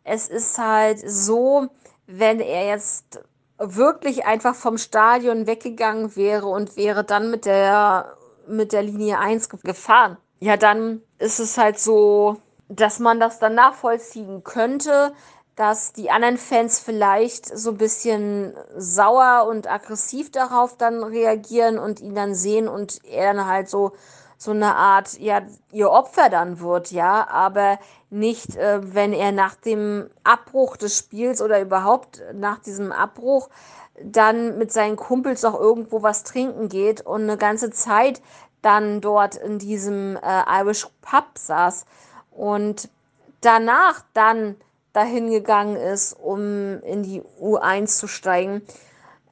es 0.05 0.29
ist 0.29 0.59
halt 0.59 0.99
so, 1.05 1.69
wenn 2.07 2.41
er 2.41 2.67
jetzt 2.67 3.21
wirklich 3.59 4.27
einfach 4.27 4.55
vom 4.55 4.79
Stadion 4.79 5.47
weggegangen 5.47 6.17
wäre 6.17 6.47
und 6.47 6.77
wäre 6.77 7.05
dann 7.05 7.31
mit 7.31 7.45
der, 7.45 8.17
mit 8.47 8.73
der 8.73 8.83
Linie 8.83 9.19
1 9.19 9.49
gefahren 9.49 10.17
ja, 10.43 10.57
dann 10.57 11.03
ist 11.21 11.39
es 11.39 11.57
halt 11.57 11.79
so, 11.79 12.37
dass 12.69 12.99
man 12.99 13.21
das 13.21 13.39
dann 13.39 13.55
nachvollziehen 13.55 14.43
könnte, 14.43 15.13
dass 15.55 15.93
die 15.93 16.11
anderen 16.11 16.37
Fans 16.37 16.81
vielleicht 16.81 17.47
so 17.57 17.71
ein 17.71 17.77
bisschen 17.77 18.57
sauer 18.77 19.47
und 19.49 19.71
aggressiv 19.71 20.33
darauf 20.33 20.77
dann 20.77 21.05
reagieren 21.05 21.79
und 21.79 22.01
ihn 22.01 22.17
dann 22.17 22.35
sehen 22.35 22.67
und 22.67 23.05
er 23.05 23.35
dann 23.35 23.47
halt 23.47 23.69
so 23.69 23.93
so 24.43 24.51
eine 24.51 24.75
Art, 24.75 25.21
ja, 25.21 25.43
ihr 25.71 25.89
Opfer 25.89 26.29
dann 26.29 26.59
wird, 26.59 26.91
ja, 26.91 27.29
aber 27.29 27.79
nicht, 28.11 28.57
äh, 28.57 28.81
wenn 28.95 29.13
er 29.13 29.31
nach 29.31 29.55
dem 29.55 30.11
Abbruch 30.25 30.77
des 30.77 30.99
Spiels 30.99 31.41
oder 31.41 31.61
überhaupt 31.61 32.21
nach 32.35 32.59
diesem 32.59 32.91
Abbruch 32.91 33.49
dann 34.03 34.59
mit 34.59 34.73
seinen 34.73 34.97
Kumpels 34.97 35.45
auch 35.45 35.59
irgendwo 35.59 36.03
was 36.03 36.25
trinken 36.25 36.69
geht 36.69 37.03
und 37.03 37.23
eine 37.23 37.37
ganze 37.37 37.71
Zeit 37.71 38.21
dann 38.63 39.01
dort 39.01 39.37
in 39.37 39.61
diesem 39.61 40.17
äh, 40.17 40.61
Irish 40.61 40.89
Pub 41.03 41.27
saß 41.35 41.87
und 42.33 42.89
danach 43.43 44.03
dann 44.13 44.57
dahin 44.93 45.31
gegangen 45.31 45.77
ist, 45.77 46.15
um 46.15 46.83
in 46.83 47.05
die 47.05 47.23
U1 47.41 47.97
zu 47.97 48.09
steigen, 48.09 48.63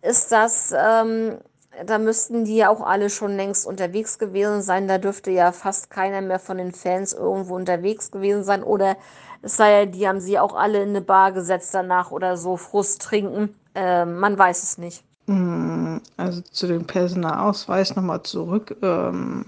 ist 0.02 0.30
das, 0.30 0.72
ähm, 0.76 1.38
da 1.86 1.98
müssten 1.98 2.44
die 2.44 2.56
ja 2.56 2.68
auch 2.68 2.80
alle 2.80 3.10
schon 3.10 3.36
längst 3.36 3.66
unterwegs 3.66 4.18
gewesen 4.18 4.62
sein. 4.62 4.88
Da 4.88 4.98
dürfte 4.98 5.30
ja 5.30 5.52
fast 5.52 5.90
keiner 5.90 6.20
mehr 6.20 6.38
von 6.38 6.58
den 6.58 6.72
Fans 6.72 7.12
irgendwo 7.12 7.54
unterwegs 7.54 8.10
gewesen 8.10 8.44
sein. 8.44 8.62
Oder 8.62 8.96
es 9.42 9.56
sei 9.56 9.80
ja, 9.80 9.86
die 9.86 10.06
haben 10.06 10.20
sie 10.20 10.38
auch 10.38 10.54
alle 10.54 10.82
in 10.82 10.90
eine 10.90 11.00
Bar 11.00 11.32
gesetzt 11.32 11.72
danach 11.72 12.10
oder 12.10 12.36
so, 12.36 12.56
Frust 12.56 13.02
trinken. 13.02 13.54
Äh, 13.74 14.04
man 14.04 14.38
weiß 14.38 14.62
es 14.62 14.78
nicht. 14.78 15.04
Hm, 15.26 16.00
also 16.16 16.40
zu 16.42 16.66
dem 16.66 16.84
Personalausweis 16.86 17.94
nochmal 17.94 18.22
zurück. 18.22 18.76
Ähm, 18.82 19.46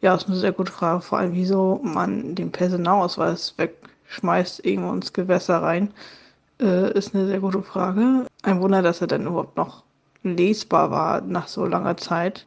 ja, 0.00 0.14
ist 0.14 0.26
eine 0.26 0.36
sehr 0.36 0.52
gute 0.52 0.72
Frage. 0.72 1.00
Vor 1.00 1.18
allem, 1.18 1.32
wieso 1.32 1.80
man 1.82 2.34
den 2.34 2.50
Personalausweis 2.50 3.54
wegschmeißt 3.56 4.64
irgendwo 4.66 4.92
ins 4.92 5.12
Gewässer 5.12 5.62
rein, 5.62 5.92
äh, 6.60 6.92
ist 6.92 7.14
eine 7.14 7.26
sehr 7.26 7.40
gute 7.40 7.62
Frage. 7.62 8.26
Ein 8.42 8.60
Wunder, 8.60 8.82
dass 8.82 9.00
er 9.00 9.06
dann 9.06 9.26
überhaupt 9.26 9.56
noch 9.56 9.85
lesbar 10.26 10.90
war 10.90 11.20
nach 11.20 11.48
so 11.48 11.64
langer 11.64 11.96
Zeit. 11.96 12.46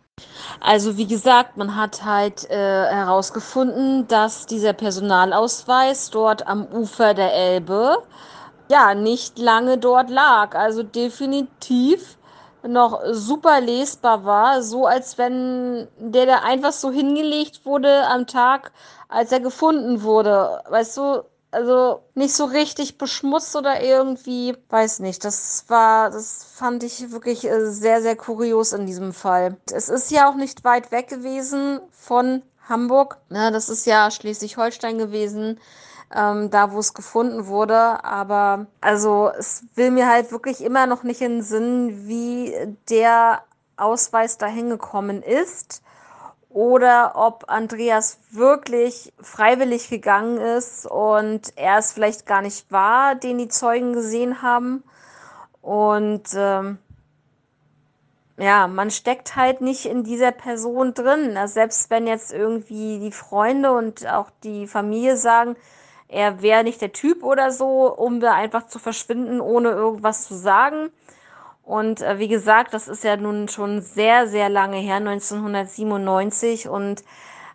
Also 0.59 0.97
wie 0.97 1.07
gesagt, 1.07 1.57
man 1.57 1.75
hat 1.75 2.03
halt 2.03 2.49
äh, 2.49 2.55
herausgefunden, 2.55 4.07
dass 4.07 4.45
dieser 4.45 4.73
Personalausweis 4.73 6.09
dort 6.09 6.47
am 6.47 6.65
Ufer 6.65 7.13
der 7.13 7.33
Elbe 7.33 8.03
ja 8.69 8.93
nicht 8.93 9.39
lange 9.39 9.77
dort 9.77 10.09
lag. 10.09 10.55
Also 10.55 10.83
definitiv 10.83 12.17
noch 12.67 13.01
super 13.11 13.61
lesbar 13.61 14.25
war, 14.25 14.61
so 14.61 14.85
als 14.85 15.17
wenn 15.17 15.87
der 15.97 16.25
da 16.25 16.39
einfach 16.39 16.73
so 16.73 16.91
hingelegt 16.91 17.65
wurde 17.65 18.05
am 18.07 18.27
Tag, 18.27 18.71
als 19.07 19.31
er 19.31 19.39
gefunden 19.39 20.03
wurde. 20.03 20.61
Weißt 20.69 20.97
du, 20.97 21.23
also 21.51 22.03
nicht 22.15 22.33
so 22.33 22.45
richtig 22.45 22.97
beschmutzt 22.97 23.55
oder 23.55 23.81
irgendwie, 23.81 24.55
weiß 24.69 24.99
nicht. 24.99 25.23
Das 25.25 25.65
war, 25.67 26.09
das 26.09 26.43
fand 26.43 26.83
ich 26.83 27.11
wirklich 27.11 27.45
äh, 27.45 27.71
sehr, 27.71 28.01
sehr 28.01 28.15
kurios 28.15 28.73
in 28.73 28.85
diesem 28.85 29.13
Fall. 29.13 29.57
Es 29.71 29.89
ist 29.89 30.11
ja 30.11 30.29
auch 30.29 30.35
nicht 30.35 30.63
weit 30.63 30.91
weg 30.91 31.07
gewesen 31.07 31.79
von 31.91 32.41
Hamburg. 32.67 33.17
Ne, 33.29 33.51
das 33.51 33.69
ist 33.69 33.85
ja 33.85 34.11
Schleswig-Holstein 34.11 34.97
gewesen 34.97 35.59
ähm, 36.13 36.49
da 36.49 36.71
wo 36.71 36.79
es 36.79 36.93
gefunden 36.93 37.47
wurde. 37.47 38.03
Aber 38.03 38.67
also 38.81 39.31
es 39.37 39.63
will 39.75 39.91
mir 39.91 40.07
halt 40.07 40.31
wirklich 40.31 40.63
immer 40.63 40.85
noch 40.85 41.03
nicht 41.03 41.21
in 41.21 41.37
den 41.37 41.43
Sinn, 41.43 42.07
wie 42.07 42.55
der 42.89 43.43
Ausweis 43.77 44.37
dahin 44.37 44.69
gekommen 44.69 45.23
ist 45.23 45.81
oder 46.49 47.13
ob 47.15 47.45
Andreas 47.47 48.19
wirklich 48.31 49.13
freiwillig 49.21 49.89
gegangen 49.89 50.37
ist 50.39 50.85
und 50.87 51.53
er 51.55 51.77
es 51.77 51.93
vielleicht 51.93 52.25
gar 52.25 52.41
nicht 52.41 52.71
war, 52.71 53.15
den 53.15 53.37
die 53.37 53.47
Zeugen 53.47 53.93
gesehen 53.93 54.41
haben. 54.41 54.83
Und 55.61 56.29
ähm, 56.35 56.79
ja, 58.37 58.67
man 58.67 58.89
steckt 58.89 59.35
halt 59.35 59.61
nicht 59.61 59.85
in 59.85 60.03
dieser 60.03 60.31
Person 60.31 60.93
drin. 60.93 61.37
Also 61.37 61.55
selbst 61.55 61.89
wenn 61.91 62.07
jetzt 62.07 62.33
irgendwie 62.33 62.99
die 62.99 63.11
Freunde 63.11 63.71
und 63.71 64.07
auch 64.07 64.31
die 64.43 64.65
Familie 64.65 65.17
sagen, 65.17 65.55
er 66.07 66.41
wäre 66.41 66.63
nicht 66.63 66.81
der 66.81 66.91
Typ 66.91 67.23
oder 67.23 67.51
so, 67.51 67.93
um 67.93 68.19
da 68.19 68.33
einfach 68.33 68.65
zu 68.65 68.79
verschwinden, 68.79 69.39
ohne 69.41 69.69
irgendwas 69.69 70.27
zu 70.27 70.35
sagen. 70.35 70.89
Und 71.69 72.01
äh, 72.01 72.17
wie 72.17 72.27
gesagt, 72.27 72.73
das 72.73 72.87
ist 72.87 73.03
ja 73.03 73.15
nun 73.15 73.47
schon 73.47 73.81
sehr, 73.81 74.27
sehr 74.27 74.49
lange 74.49 74.77
her, 74.77 74.95
1997, 74.95 76.67
und 76.67 77.01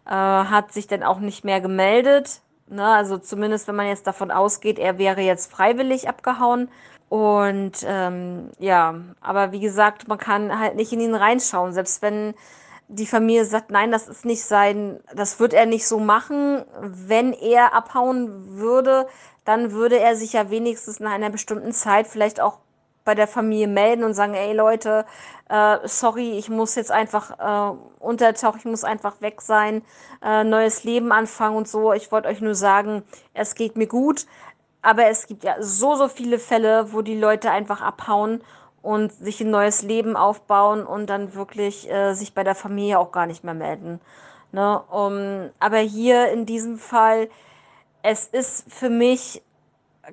äh, 0.06 0.10
hat 0.10 0.72
sich 0.72 0.86
dann 0.86 1.02
auch 1.02 1.18
nicht 1.18 1.44
mehr 1.44 1.60
gemeldet. 1.60 2.40
Ne? 2.68 2.86
Also 2.86 3.18
zumindest, 3.18 3.66
wenn 3.66 3.74
man 3.74 3.88
jetzt 3.88 4.06
davon 4.06 4.30
ausgeht, 4.30 4.78
er 4.78 4.98
wäre 4.98 5.20
jetzt 5.20 5.50
freiwillig 5.50 6.08
abgehauen. 6.08 6.68
Und 7.08 7.84
ähm, 7.84 8.50
ja, 8.60 9.00
aber 9.20 9.50
wie 9.50 9.58
gesagt, 9.58 10.06
man 10.06 10.18
kann 10.18 10.60
halt 10.60 10.76
nicht 10.76 10.92
in 10.92 11.00
ihn 11.00 11.16
reinschauen, 11.16 11.72
selbst 11.72 12.00
wenn 12.00 12.34
die 12.86 13.06
Familie 13.06 13.44
sagt, 13.44 13.72
nein, 13.72 13.90
das 13.90 14.06
ist 14.06 14.24
nicht 14.24 14.44
sein, 14.44 15.00
das 15.12 15.40
wird 15.40 15.54
er 15.54 15.66
nicht 15.66 15.88
so 15.88 15.98
machen. 15.98 16.64
Wenn 16.80 17.32
er 17.32 17.74
abhauen 17.74 18.58
würde, 18.58 19.08
dann 19.44 19.72
würde 19.72 19.98
er 19.98 20.14
sich 20.14 20.34
ja 20.34 20.50
wenigstens 20.50 21.00
nach 21.00 21.10
einer 21.10 21.30
bestimmten 21.30 21.72
Zeit 21.72 22.06
vielleicht 22.06 22.40
auch 22.40 22.58
bei 23.04 23.14
der 23.14 23.28
Familie 23.28 23.68
melden 23.68 24.04
und 24.04 24.14
sagen, 24.14 24.34
ey 24.34 24.54
Leute, 24.54 25.04
äh, 25.48 25.78
sorry, 25.84 26.38
ich 26.38 26.48
muss 26.48 26.74
jetzt 26.74 26.90
einfach 26.90 27.38
äh, 27.38 27.76
untertauchen, 28.00 28.58
ich 28.58 28.64
muss 28.64 28.84
einfach 28.84 29.20
weg 29.20 29.42
sein, 29.42 29.82
äh, 30.22 30.44
neues 30.44 30.84
Leben 30.84 31.12
anfangen 31.12 31.56
und 31.56 31.68
so. 31.68 31.92
Ich 31.92 32.10
wollte 32.10 32.28
euch 32.28 32.40
nur 32.40 32.54
sagen, 32.54 33.02
es 33.34 33.54
geht 33.54 33.76
mir 33.76 33.86
gut. 33.86 34.26
Aber 34.82 35.06
es 35.06 35.26
gibt 35.26 35.44
ja 35.44 35.56
so, 35.60 35.94
so 35.94 36.08
viele 36.08 36.38
Fälle, 36.38 36.92
wo 36.92 37.00
die 37.00 37.18
Leute 37.18 37.50
einfach 37.50 37.80
abhauen 37.80 38.42
und 38.82 39.12
sich 39.12 39.40
ein 39.40 39.50
neues 39.50 39.82
Leben 39.82 40.14
aufbauen 40.14 40.84
und 40.84 41.08
dann 41.08 41.34
wirklich 41.34 41.90
äh, 41.90 42.12
sich 42.12 42.34
bei 42.34 42.44
der 42.44 42.54
Familie 42.54 42.98
auch 42.98 43.10
gar 43.10 43.26
nicht 43.26 43.44
mehr 43.44 43.54
melden. 43.54 43.98
Ne? 44.52 44.80
Um, 44.90 45.50
aber 45.58 45.78
hier 45.78 46.28
in 46.28 46.44
diesem 46.44 46.78
Fall, 46.78 47.30
es 48.02 48.26
ist 48.26 48.70
für 48.70 48.90
mich 48.90 49.42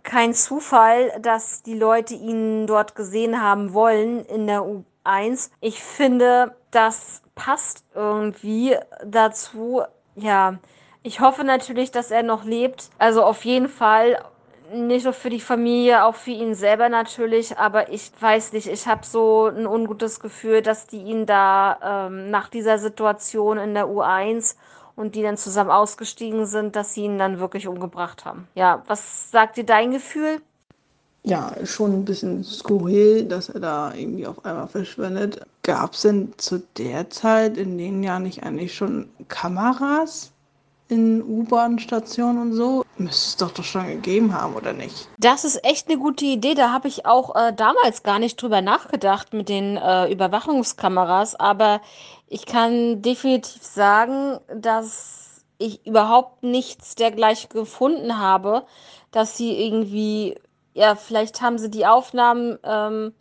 kein 0.04 0.34
Zufall, 0.34 1.12
dass 1.22 1.64
die 1.64 1.78
Leute 1.78 2.14
ihn 2.14 2.68
dort 2.68 2.96
gesehen 2.96 3.42
haben 3.42 3.74
wollen 3.74 4.26
in 4.26 4.48
der 4.48 4.62
U1. 4.62 5.52
Ich 5.60 5.84
finde, 5.84 6.56
das 6.72 7.22
passt 7.36 7.84
irgendwie 7.94 8.76
dazu. 9.06 9.84
Ja, 10.16 10.58
ich 11.04 11.20
hoffe 11.20 11.44
natürlich, 11.44 11.92
dass 11.92 12.12
er 12.12 12.24
noch 12.24 12.44
lebt. 12.44 12.90
Also 12.98 13.24
auf 13.24 13.44
jeden 13.46 13.70
Fall 13.70 14.24
nicht 14.74 15.04
nur 15.04 15.14
für 15.14 15.30
die 15.30 15.40
Familie, 15.42 16.06
auch 16.06 16.16
für 16.16 16.32
ihn 16.32 16.56
selber 16.56 16.88
natürlich, 16.88 17.58
aber 17.58 17.92
ich 17.92 18.12
weiß 18.20 18.54
nicht, 18.54 18.68
ich 18.68 18.88
habe 18.88 19.06
so 19.06 19.48
ein 19.48 19.68
ungutes 19.68 20.20
Gefühl, 20.20 20.62
dass 20.62 20.88
die 20.88 21.02
ihn 21.02 21.26
da 21.26 22.08
ähm, 22.08 22.30
nach 22.30 22.50
dieser 22.50 22.78
Situation 22.78 23.58
in 23.58 23.74
der 23.74 23.88
U1 23.88 24.56
und 25.02 25.16
die 25.16 25.24
dann 25.24 25.38
zusammen 25.38 25.72
ausgestiegen 25.72 26.46
sind, 26.46 26.76
dass 26.76 26.94
sie 26.94 27.06
ihn 27.06 27.18
dann 27.18 27.40
wirklich 27.40 27.68
umgebracht 27.68 28.24
haben. 28.24 28.48
Ja, 28.56 28.84
was 28.88 29.32
sagt 29.32 29.58
dir 29.58 29.66
dein 29.66 29.92
Gefühl? 29.92 30.42
Ja, 31.24 31.54
schon 31.66 31.94
ein 31.94 32.06
bisschen 32.06 32.44
skurril, 32.44 33.26
dass 33.26 33.50
er 33.50 33.60
da 33.60 33.94
irgendwie 33.94 34.26
auf 34.26 34.44
einmal 34.44 34.68
verschwindet. 34.68 35.42
Gab 35.64 35.94
es 35.94 36.02
denn 36.02 36.34
zu 36.38 36.64
der 36.78 37.10
Zeit 37.10 37.58
in 37.58 37.78
den 37.78 38.02
Jahren 38.02 38.24
nicht 38.24 38.44
eigentlich 38.44 38.74
schon 38.74 39.10
Kameras? 39.28 40.32
in 40.92 41.24
U-Bahn-Stationen 41.24 42.42
und 42.42 42.54
so. 42.54 42.84
Müsste 42.98 43.16
es 43.16 43.38
doch 43.38 43.52
doch 43.52 43.64
schon 43.64 43.88
gegeben 43.88 44.34
haben, 44.34 44.54
oder 44.56 44.74
nicht? 44.74 45.08
Das 45.18 45.46
ist 45.46 45.64
echt 45.64 45.88
eine 45.88 45.98
gute 45.98 46.26
Idee. 46.26 46.54
Da 46.54 46.72
habe 46.72 46.90
ich 46.90 47.06
auch 47.06 47.34
äh, 47.34 47.54
damals 47.54 48.04
gar 48.04 48.20
nicht 48.20 48.42
drüber 48.42 48.62
nachgedacht 48.62 49.34
mit 49.34 49.48
den 49.48 49.78
äh, 49.78 50.12
Überwachungskameras. 50.12 51.40
Aber 51.40 51.80
ich 52.34 52.46
kann 52.46 53.02
definitiv 53.02 53.62
sagen, 53.62 54.40
dass 54.48 55.44
ich 55.58 55.86
überhaupt 55.86 56.44
nichts 56.44 56.96
dergleichen 56.96 57.50
gefunden 57.50 58.20
habe, 58.20 58.66
dass 59.12 59.36
sie 59.36 59.62
irgendwie, 59.62 60.40
ja, 60.74 60.96
vielleicht 60.96 61.42
haben 61.42 61.58
sie 61.58 61.70
die 61.70 61.86
Aufnahmen 61.86 62.58
ähm, 62.64 63.14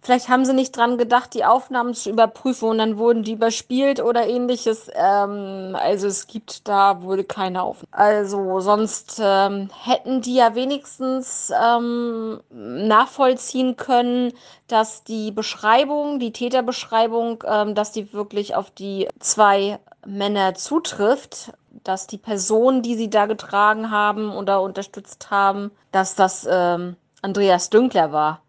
Vielleicht 0.00 0.28
haben 0.28 0.44
sie 0.44 0.54
nicht 0.54 0.76
dran 0.76 0.96
gedacht, 0.96 1.34
die 1.34 1.44
Aufnahmen 1.44 1.92
zu 1.92 2.10
überprüfen 2.10 2.68
und 2.68 2.78
dann 2.78 2.98
wurden 2.98 3.24
die 3.24 3.32
überspielt 3.32 4.00
oder 4.00 4.26
ähnliches. 4.26 4.88
Ähm, 4.94 5.76
also 5.78 6.06
es 6.06 6.26
gibt 6.26 6.68
da 6.68 7.02
wohl 7.02 7.24
keine 7.24 7.62
Aufnahmen. 7.62 7.92
Also 7.92 8.60
sonst 8.60 9.20
ähm, 9.22 9.68
hätten 9.84 10.22
die 10.22 10.36
ja 10.36 10.54
wenigstens 10.54 11.52
ähm, 11.60 12.40
nachvollziehen 12.50 13.76
können, 13.76 14.32
dass 14.68 15.04
die 15.04 15.32
Beschreibung, 15.32 16.20
die 16.20 16.32
Täterbeschreibung, 16.32 17.44
ähm, 17.46 17.74
dass 17.74 17.92
die 17.92 18.12
wirklich 18.12 18.54
auf 18.54 18.70
die 18.70 19.08
zwei 19.18 19.78
Männer 20.06 20.54
zutrifft 20.54 21.52
dass 21.84 22.06
die 22.06 22.18
Person, 22.18 22.82
die 22.82 22.96
sie 22.96 23.08
da 23.08 23.26
getragen 23.26 23.90
haben 23.90 24.30
oder 24.30 24.60
unterstützt 24.60 25.30
haben, 25.30 25.70
dass 25.90 26.14
das 26.14 26.46
ähm, 26.50 26.96
Andreas 27.22 27.70
Dünkler 27.70 28.12
war. 28.12 28.42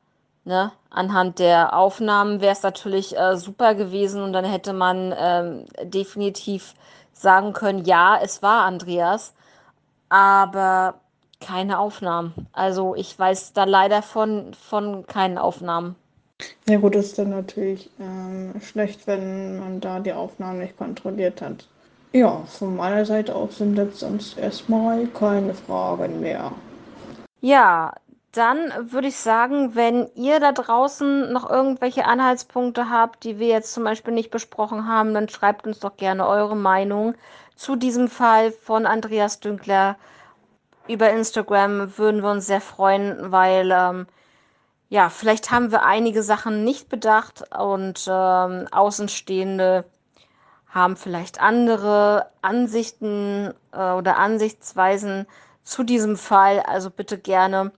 Ne? 0.50 0.72
Anhand 0.90 1.38
der 1.38 1.78
Aufnahmen 1.78 2.42
wäre 2.42 2.54
es 2.54 2.64
natürlich 2.64 3.16
äh, 3.16 3.38
super 3.38 3.76
gewesen 3.76 4.24
und 4.24 4.34
dann 4.34 4.46
hätte 4.46 4.74
man 4.74 5.14
ähm, 5.16 5.66
definitiv 5.84 6.74
sagen 7.14 7.54
können, 7.54 7.86
ja, 7.86 8.18
es 8.20 8.42
war 8.42 8.64
Andreas, 8.64 9.36
aber 10.10 10.96
keine 11.40 11.78
Aufnahmen. 11.78 12.34
Also 12.52 12.96
ich 12.96 13.20
weiß 13.20 13.54
da 13.54 13.66
leider 13.66 14.02
von, 14.02 14.56
von 14.56 15.06
keinen 15.06 15.38
Aufnahmen. 15.38 15.96
Ja 16.68 16.80
gut, 16.80 16.96
ist 16.96 17.20
dann 17.20 17.30
natürlich 17.30 17.92
ähm, 18.00 18.60
schlecht, 18.60 19.06
wenn 19.06 19.60
man 19.60 19.80
da 19.82 20.00
die 20.00 20.14
Aufnahmen 20.14 20.58
nicht 20.58 20.78
kontrolliert 20.78 21.44
hat. 21.44 21.68
Ja, 22.12 22.42
von 22.48 22.76
meiner 22.76 23.06
Seite 23.06 23.36
aus 23.36 23.60
sind 23.60 23.78
jetzt 23.78 24.00
sonst 24.00 24.36
erstmal 24.36 25.06
keine 25.06 25.54
Fragen 25.54 26.22
mehr. 26.22 26.52
Ja, 27.40 27.94
dann 28.32 28.92
würde 28.92 29.08
ich 29.08 29.18
sagen, 29.18 29.76
wenn 29.76 30.10
ihr 30.16 30.40
da 30.40 30.52
draußen 30.52 31.32
noch 31.32 31.50
irgendwelche 31.50 32.06
Anhaltspunkte 32.06 32.90
habt, 32.90 33.24
die 33.24 33.40
wir 33.40 33.48
jetzt 33.48 33.74
zum 33.74 33.84
Beispiel 33.84 34.14
nicht 34.14 34.30
besprochen 34.30 34.88
haben, 34.88 35.14
dann 35.14 35.30
schreibt 35.30 35.66
uns 35.66 35.80
doch 35.80 35.98
gerne 35.98 36.28
eure 36.28 36.56
Meinung 36.56 37.16
zu 37.56 37.76
diesem 37.76 38.08
Fall 38.08 38.52
von 38.52 38.86
Andreas 38.86 39.40
Dünkler. 39.40 39.98
Über 40.88 41.10
Instagram 41.10 41.98
würden 41.98 42.22
wir 42.22 42.32
uns 42.32 42.46
sehr 42.48 42.62
freuen, 42.62 43.32
weil 43.32 43.72
ähm, 43.72 44.08
ja, 44.90 45.10
vielleicht 45.10 45.52
haben 45.52 45.72
wir 45.72 45.84
einige 45.84 46.24
Sachen 46.24 46.64
nicht 46.64 46.90
bedacht 46.90 47.44
und 47.58 48.08
ähm, 48.08 48.68
Außenstehende 48.72 49.86
haben 50.68 50.98
vielleicht 50.98 51.42
andere 51.42 52.30
Ansichten 52.42 53.54
äh, 53.72 53.92
oder 53.92 54.18
Ansichtsweisen 54.18 55.26
zu 55.64 55.84
diesem 55.84 56.16
Fall. 56.16 56.60
Also 56.60 56.90
bitte 56.90 57.18
gerne 57.18 57.72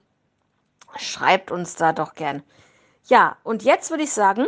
Schreibt 0.98 1.52
uns 1.52 1.76
da 1.76 1.94
doch 1.94 2.16
gern. 2.16 2.44
Ja, 3.06 3.38
und 3.44 3.64
jetzt 3.64 3.90
würde 3.90 4.04
ich 4.04 4.14
sagen, 4.14 4.48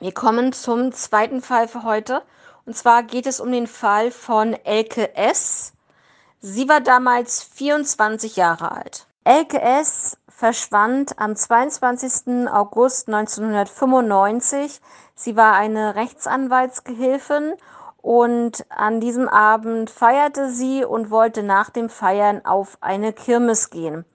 wir 0.00 0.12
kommen 0.12 0.52
zum 0.52 0.92
zweiten 0.92 1.42
Fall 1.42 1.68
für 1.68 1.82
heute. 1.82 2.22
Und 2.64 2.76
zwar 2.76 3.02
geht 3.02 3.26
es 3.26 3.40
um 3.40 3.52
den 3.52 3.66
Fall 3.66 4.10
von 4.10 4.54
Elke 4.64 5.14
S. 5.14 5.72
Sie 6.40 6.68
war 6.68 6.80
damals 6.80 7.42
24 7.42 8.36
Jahre 8.36 8.72
alt. 8.72 9.06
Elke 9.24 9.60
S. 9.60 10.16
verschwand 10.28 11.18
am 11.18 11.36
22. 11.36 12.48
August 12.50 13.08
1995. 13.08 14.80
Sie 15.14 15.36
war 15.36 15.54
eine 15.54 15.96
Rechtsanwaltsgehilfin 15.96 17.54
und 17.98 18.64
an 18.70 19.00
diesem 19.00 19.28
Abend 19.28 19.90
feierte 19.90 20.50
sie 20.50 20.84
und 20.84 21.10
wollte 21.10 21.42
nach 21.42 21.68
dem 21.68 21.90
Feiern 21.90 22.46
auf 22.46 22.78
eine 22.80 23.12
Kirmes 23.12 23.68
gehen. 23.68 24.06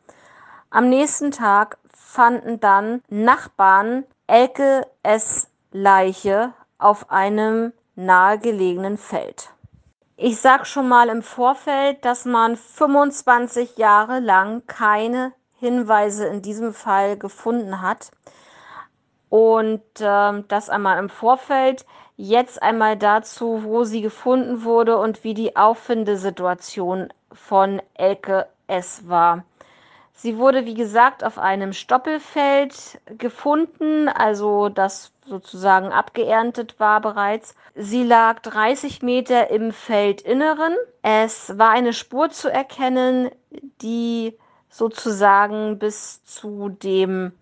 Am 0.76 0.90
nächsten 0.90 1.32
Tag 1.32 1.78
fanden 1.94 2.60
dann 2.60 3.02
Nachbarn 3.08 4.04
Elke 4.28 4.86
S. 5.04 5.48
Leiche 5.72 6.52
auf 6.80 7.12
einem 7.12 7.72
nahegelegenen 7.96 8.98
Feld. 8.98 9.52
Ich 10.18 10.42
sag 10.42 10.68
schon 10.68 10.90
mal 10.90 11.08
im 11.08 11.22
Vorfeld, 11.22 12.04
dass 12.04 12.26
man 12.26 12.58
25 12.58 13.78
Jahre 13.78 14.20
lang 14.20 14.68
keine 14.68 15.32
Hinweise 15.62 16.26
in 16.28 16.42
diesem 16.42 16.74
Fall 16.74 17.18
gefunden 17.18 17.82
hat. 17.82 18.12
Und 19.30 20.02
äh, 20.02 20.44
das 20.50 20.70
einmal 20.70 21.00
im 21.00 21.08
Vorfeld. 21.08 21.86
Jetzt 22.18 22.62
einmal 22.62 22.98
dazu, 22.98 23.64
wo 23.64 23.86
sie 23.86 24.02
gefunden 24.02 24.66
wurde 24.66 24.98
und 24.98 25.24
wie 25.24 25.36
die 25.36 25.56
Auffindesituation 25.56 27.14
von 27.32 27.82
Elke 27.94 28.50
S. 28.68 29.08
war. 29.08 29.46
Sie 30.18 30.38
wurde, 30.38 30.66
wie 30.66 30.74
gesagt, 30.74 31.24
auf 31.26 31.38
einem 31.38 31.74
Stoppelfeld 31.74 33.02
gefunden, 33.18 34.08
also 34.08 34.70
das 34.70 35.12
sozusagen 35.26 35.92
abgeerntet 35.92 36.80
war 36.80 37.02
bereits. 37.02 37.54
Sie 37.76 38.04
lag 38.04 38.40
30 38.40 39.02
Meter 39.02 39.50
im 39.50 39.74
Feldinneren. 39.74 40.74
Es 41.02 41.58
war 41.58 41.72
eine 41.72 41.92
Spur 41.92 42.30
zu 42.30 42.50
erkennen, 42.50 43.30
die 43.82 44.38
sozusagen 44.70 45.80
bis 45.80 46.24
zu 46.24 46.70
dem 46.70 47.34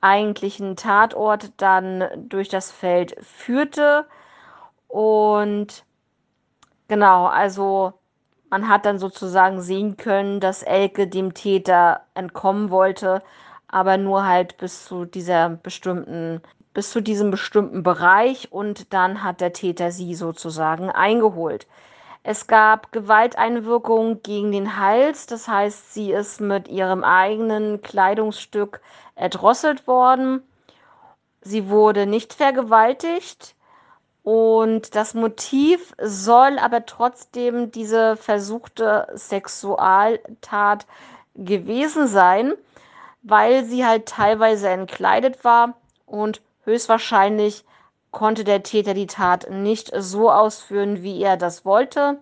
eigentlichen 0.00 0.74
Tatort 0.76 1.52
dann 1.58 2.04
durch 2.28 2.48
das 2.48 2.72
Feld 2.72 3.16
führte. 3.22 4.06
Und 4.88 5.84
genau, 6.88 7.26
also 7.26 7.92
man 8.50 8.68
hat 8.68 8.86
dann 8.86 8.98
sozusagen 8.98 9.60
sehen 9.60 9.96
können, 9.96 10.40
dass 10.40 10.62
Elke 10.62 11.06
dem 11.06 11.34
Täter 11.34 12.02
entkommen 12.14 12.70
wollte, 12.70 13.22
aber 13.68 13.96
nur 13.98 14.24
halt 14.26 14.56
bis 14.58 14.84
zu 14.84 15.04
dieser 15.04 15.50
bestimmten, 15.50 16.40
bis 16.74 16.90
zu 16.90 17.00
diesem 17.00 17.30
bestimmten 17.30 17.82
Bereich 17.82 18.52
und 18.52 18.92
dann 18.92 19.22
hat 19.22 19.40
der 19.40 19.52
Täter 19.52 19.92
sie 19.92 20.14
sozusagen 20.14 20.90
eingeholt. 20.90 21.66
Es 22.22 22.46
gab 22.46 22.92
Gewalteinwirkung 22.92 24.22
gegen 24.22 24.52
den 24.52 24.76
Hals, 24.78 25.26
das 25.26 25.48
heißt, 25.48 25.94
sie 25.94 26.12
ist 26.12 26.40
mit 26.40 26.68
ihrem 26.68 27.04
eigenen 27.04 27.80
Kleidungsstück 27.80 28.80
erdrosselt 29.14 29.86
worden. 29.86 30.42
Sie 31.40 31.70
wurde 31.70 32.06
nicht 32.06 32.34
vergewaltigt. 32.34 33.54
Und 34.28 34.94
das 34.94 35.14
Motiv 35.14 35.94
soll 35.98 36.58
aber 36.58 36.84
trotzdem 36.84 37.70
diese 37.70 38.14
versuchte 38.14 39.06
Sexualtat 39.14 40.86
gewesen 41.34 42.06
sein, 42.06 42.52
weil 43.22 43.64
sie 43.64 43.86
halt 43.86 44.04
teilweise 44.04 44.68
entkleidet 44.68 45.44
war 45.44 45.78
und 46.04 46.42
höchstwahrscheinlich 46.64 47.64
konnte 48.10 48.44
der 48.44 48.62
Täter 48.62 48.92
die 48.92 49.06
Tat 49.06 49.48
nicht 49.48 49.92
so 49.96 50.30
ausführen, 50.30 51.02
wie 51.02 51.22
er 51.22 51.38
das 51.38 51.64
wollte. 51.64 52.18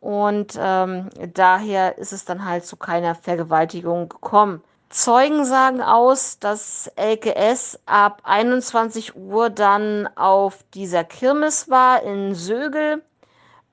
Und 0.00 0.58
ähm, 0.60 1.08
daher 1.34 1.98
ist 1.98 2.12
es 2.12 2.24
dann 2.24 2.46
halt 2.46 2.66
zu 2.66 2.76
keiner 2.76 3.14
Vergewaltigung 3.14 4.08
gekommen. 4.08 4.64
Zeugen 4.90 5.44
sagen 5.44 5.82
aus, 5.82 6.38
dass 6.38 6.90
LKS 6.96 7.78
ab 7.84 8.22
21 8.24 9.16
Uhr 9.16 9.50
dann 9.50 10.08
auf 10.16 10.64
dieser 10.72 11.04
Kirmes 11.04 11.68
war 11.68 12.02
in 12.02 12.34
Sögel 12.34 13.02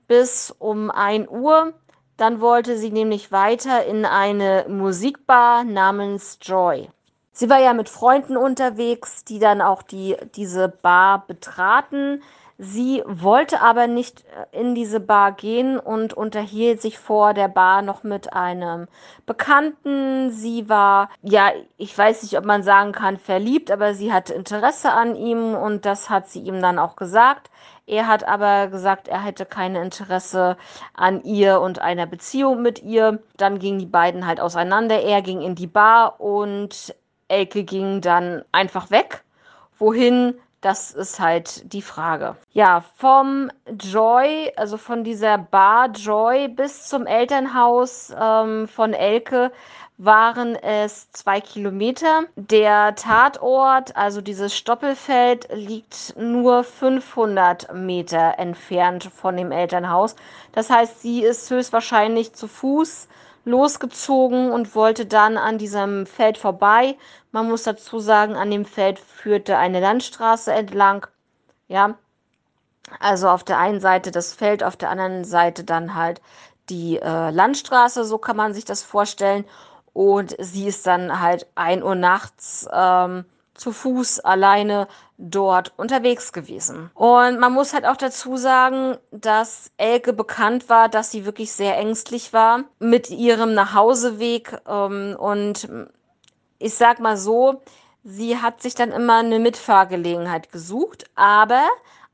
bis 0.08 0.54
um 0.58 0.90
1 0.90 1.28
Uhr. 1.30 1.72
Dann 2.18 2.42
wollte 2.42 2.76
sie 2.76 2.90
nämlich 2.90 3.32
weiter 3.32 3.86
in 3.86 4.04
eine 4.04 4.66
Musikbar 4.68 5.64
namens 5.64 6.38
Joy. 6.42 6.90
Sie 7.32 7.48
war 7.48 7.60
ja 7.60 7.72
mit 7.72 7.88
Freunden 7.88 8.36
unterwegs, 8.36 9.24
die 9.24 9.38
dann 9.38 9.62
auch 9.62 9.82
die, 9.82 10.16
diese 10.34 10.68
Bar 10.68 11.26
betraten. 11.26 12.22
Sie 12.58 13.02
wollte 13.06 13.60
aber 13.60 13.86
nicht 13.86 14.24
äh, 14.24 14.60
in 14.60 14.74
diese 14.74 14.98
Bar 14.98 15.32
gehen 15.32 15.78
und 15.78 16.14
unterhielt 16.14 16.80
sich 16.80 16.98
vor 16.98 17.34
der 17.34 17.48
Bar 17.48 17.82
noch 17.82 18.02
mit 18.02 18.32
einem 18.32 18.88
Bekannten. 19.26 20.30
Sie 20.30 20.68
war, 20.68 21.10
ja, 21.22 21.50
ich 21.76 21.96
weiß 21.96 22.22
nicht, 22.22 22.38
ob 22.38 22.46
man 22.46 22.62
sagen 22.62 22.92
kann, 22.92 23.18
verliebt, 23.18 23.70
aber 23.70 23.92
sie 23.92 24.10
hatte 24.10 24.32
Interesse 24.32 24.92
an 24.92 25.16
ihm 25.16 25.54
und 25.54 25.84
das 25.84 26.08
hat 26.08 26.28
sie 26.28 26.40
ihm 26.40 26.62
dann 26.62 26.78
auch 26.78 26.96
gesagt. 26.96 27.50
Er 27.84 28.08
hat 28.08 28.26
aber 28.26 28.68
gesagt, 28.68 29.06
er 29.06 29.22
hätte 29.22 29.44
kein 29.44 29.76
Interesse 29.76 30.56
an 30.94 31.22
ihr 31.24 31.60
und 31.60 31.80
einer 31.80 32.06
Beziehung 32.06 32.62
mit 32.62 32.82
ihr. 32.82 33.20
Dann 33.36 33.58
gingen 33.58 33.78
die 33.78 33.86
beiden 33.86 34.26
halt 34.26 34.40
auseinander. 34.40 35.02
Er 35.02 35.20
ging 35.20 35.42
in 35.42 35.54
die 35.54 35.66
Bar 35.66 36.20
und 36.20 36.94
Elke 37.28 37.64
ging 37.64 38.00
dann 38.00 38.44
einfach 38.50 38.90
weg. 38.90 39.22
Wohin 39.78 40.40
das 40.60 40.90
ist 40.90 41.20
halt 41.20 41.72
die 41.72 41.82
Frage. 41.82 42.36
Ja, 42.52 42.82
vom 42.96 43.50
Joy, 43.78 44.52
also 44.56 44.76
von 44.76 45.04
dieser 45.04 45.38
Bar 45.38 45.90
Joy 45.90 46.48
bis 46.48 46.88
zum 46.88 47.06
Elternhaus 47.06 48.12
ähm, 48.18 48.66
von 48.66 48.92
Elke 48.92 49.52
waren 49.98 50.56
es 50.56 51.10
zwei 51.12 51.40
Kilometer. 51.40 52.24
Der 52.36 52.94
Tatort, 52.96 53.96
also 53.96 54.20
dieses 54.20 54.54
Stoppelfeld, 54.54 55.48
liegt 55.52 56.14
nur 56.18 56.64
500 56.64 57.72
Meter 57.74 58.34
entfernt 58.38 59.04
von 59.04 59.36
dem 59.36 59.52
Elternhaus. 59.52 60.16
Das 60.52 60.68
heißt, 60.68 61.00
sie 61.00 61.22
ist 61.22 61.50
höchstwahrscheinlich 61.50 62.34
zu 62.34 62.46
Fuß 62.48 63.08
losgezogen 63.46 64.50
und 64.50 64.74
wollte 64.74 65.06
dann 65.06 65.38
an 65.38 65.56
diesem 65.56 66.04
Feld 66.04 66.36
vorbei. 66.36 66.98
Man 67.32 67.48
muss 67.48 67.62
dazu 67.62 68.00
sagen, 68.00 68.34
an 68.34 68.50
dem 68.50 68.66
Feld 68.66 68.98
führte 68.98 69.56
eine 69.56 69.80
Landstraße 69.80 70.52
entlang. 70.52 71.06
Ja, 71.68 71.94
also 73.00 73.28
auf 73.28 73.44
der 73.44 73.58
einen 73.58 73.80
Seite 73.80 74.10
das 74.10 74.34
Feld, 74.34 74.62
auf 74.62 74.76
der 74.76 74.90
anderen 74.90 75.24
Seite 75.24 75.64
dann 75.64 75.94
halt 75.94 76.20
die 76.68 76.98
äh, 76.98 77.30
Landstraße, 77.30 78.04
so 78.04 78.18
kann 78.18 78.36
man 78.36 78.52
sich 78.52 78.64
das 78.64 78.82
vorstellen. 78.82 79.44
Und 79.92 80.34
sie 80.38 80.66
ist 80.66 80.86
dann 80.86 81.20
halt 81.20 81.46
ein 81.54 81.82
Uhr 81.82 81.94
nachts 81.94 82.68
ähm, 82.72 83.24
zu 83.56 83.72
Fuß 83.72 84.20
alleine 84.20 84.88
dort 85.18 85.72
unterwegs 85.76 86.32
gewesen. 86.32 86.90
Und 86.94 87.38
man 87.38 87.52
muss 87.52 87.72
halt 87.72 87.86
auch 87.86 87.96
dazu 87.96 88.36
sagen, 88.36 88.98
dass 89.10 89.70
Elke 89.76 90.12
bekannt 90.12 90.68
war, 90.68 90.88
dass 90.88 91.10
sie 91.10 91.24
wirklich 91.24 91.52
sehr 91.52 91.76
ängstlich 91.76 92.32
war 92.32 92.64
mit 92.78 93.10
ihrem 93.10 93.54
Nachhauseweg. 93.54 94.60
Ähm, 94.68 95.16
und 95.18 95.68
ich 96.58 96.74
sag 96.74 97.00
mal 97.00 97.16
so, 97.16 97.62
sie 98.04 98.38
hat 98.38 98.62
sich 98.62 98.74
dann 98.74 98.92
immer 98.92 99.18
eine 99.18 99.38
Mitfahrgelegenheit 99.38 100.52
gesucht, 100.52 101.04
aber 101.14 101.62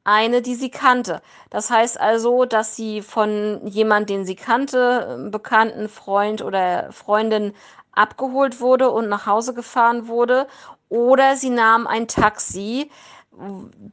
eine, 0.05 0.43
die 0.43 0.55
sie 0.55 0.71
kannte. 0.71 1.23
Das 1.51 1.71
heißt 1.71 2.01
also, 2.01 2.45
dass 2.45 2.75
sie 2.75 3.03
von 3.03 3.67
jemand, 3.67 4.11
den 4.11 4.25
sie 4.25 4.35
kannte, 4.35 5.29
bekannten 5.31 5.89
Freund 5.89 6.43
oder 6.43 6.91
Freundin 6.93 7.53
abgeholt 7.93 8.61
wurde 8.61 8.91
und 8.91 9.09
nach 9.09 9.27
Hause 9.27 9.55
gefahren 9.55 10.09
wurde 10.09 10.47
oder 10.93 11.37
sie 11.37 11.49
nahm 11.49 11.87
ein 11.87 12.07
Taxi. 12.07 12.91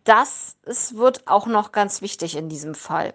Das 0.03 0.57
ist, 0.65 0.97
wird 0.97 1.27
auch 1.27 1.47
noch 1.47 1.71
ganz 1.71 2.01
wichtig 2.01 2.35
in 2.35 2.49
diesem 2.49 2.75
Fall. 2.75 3.13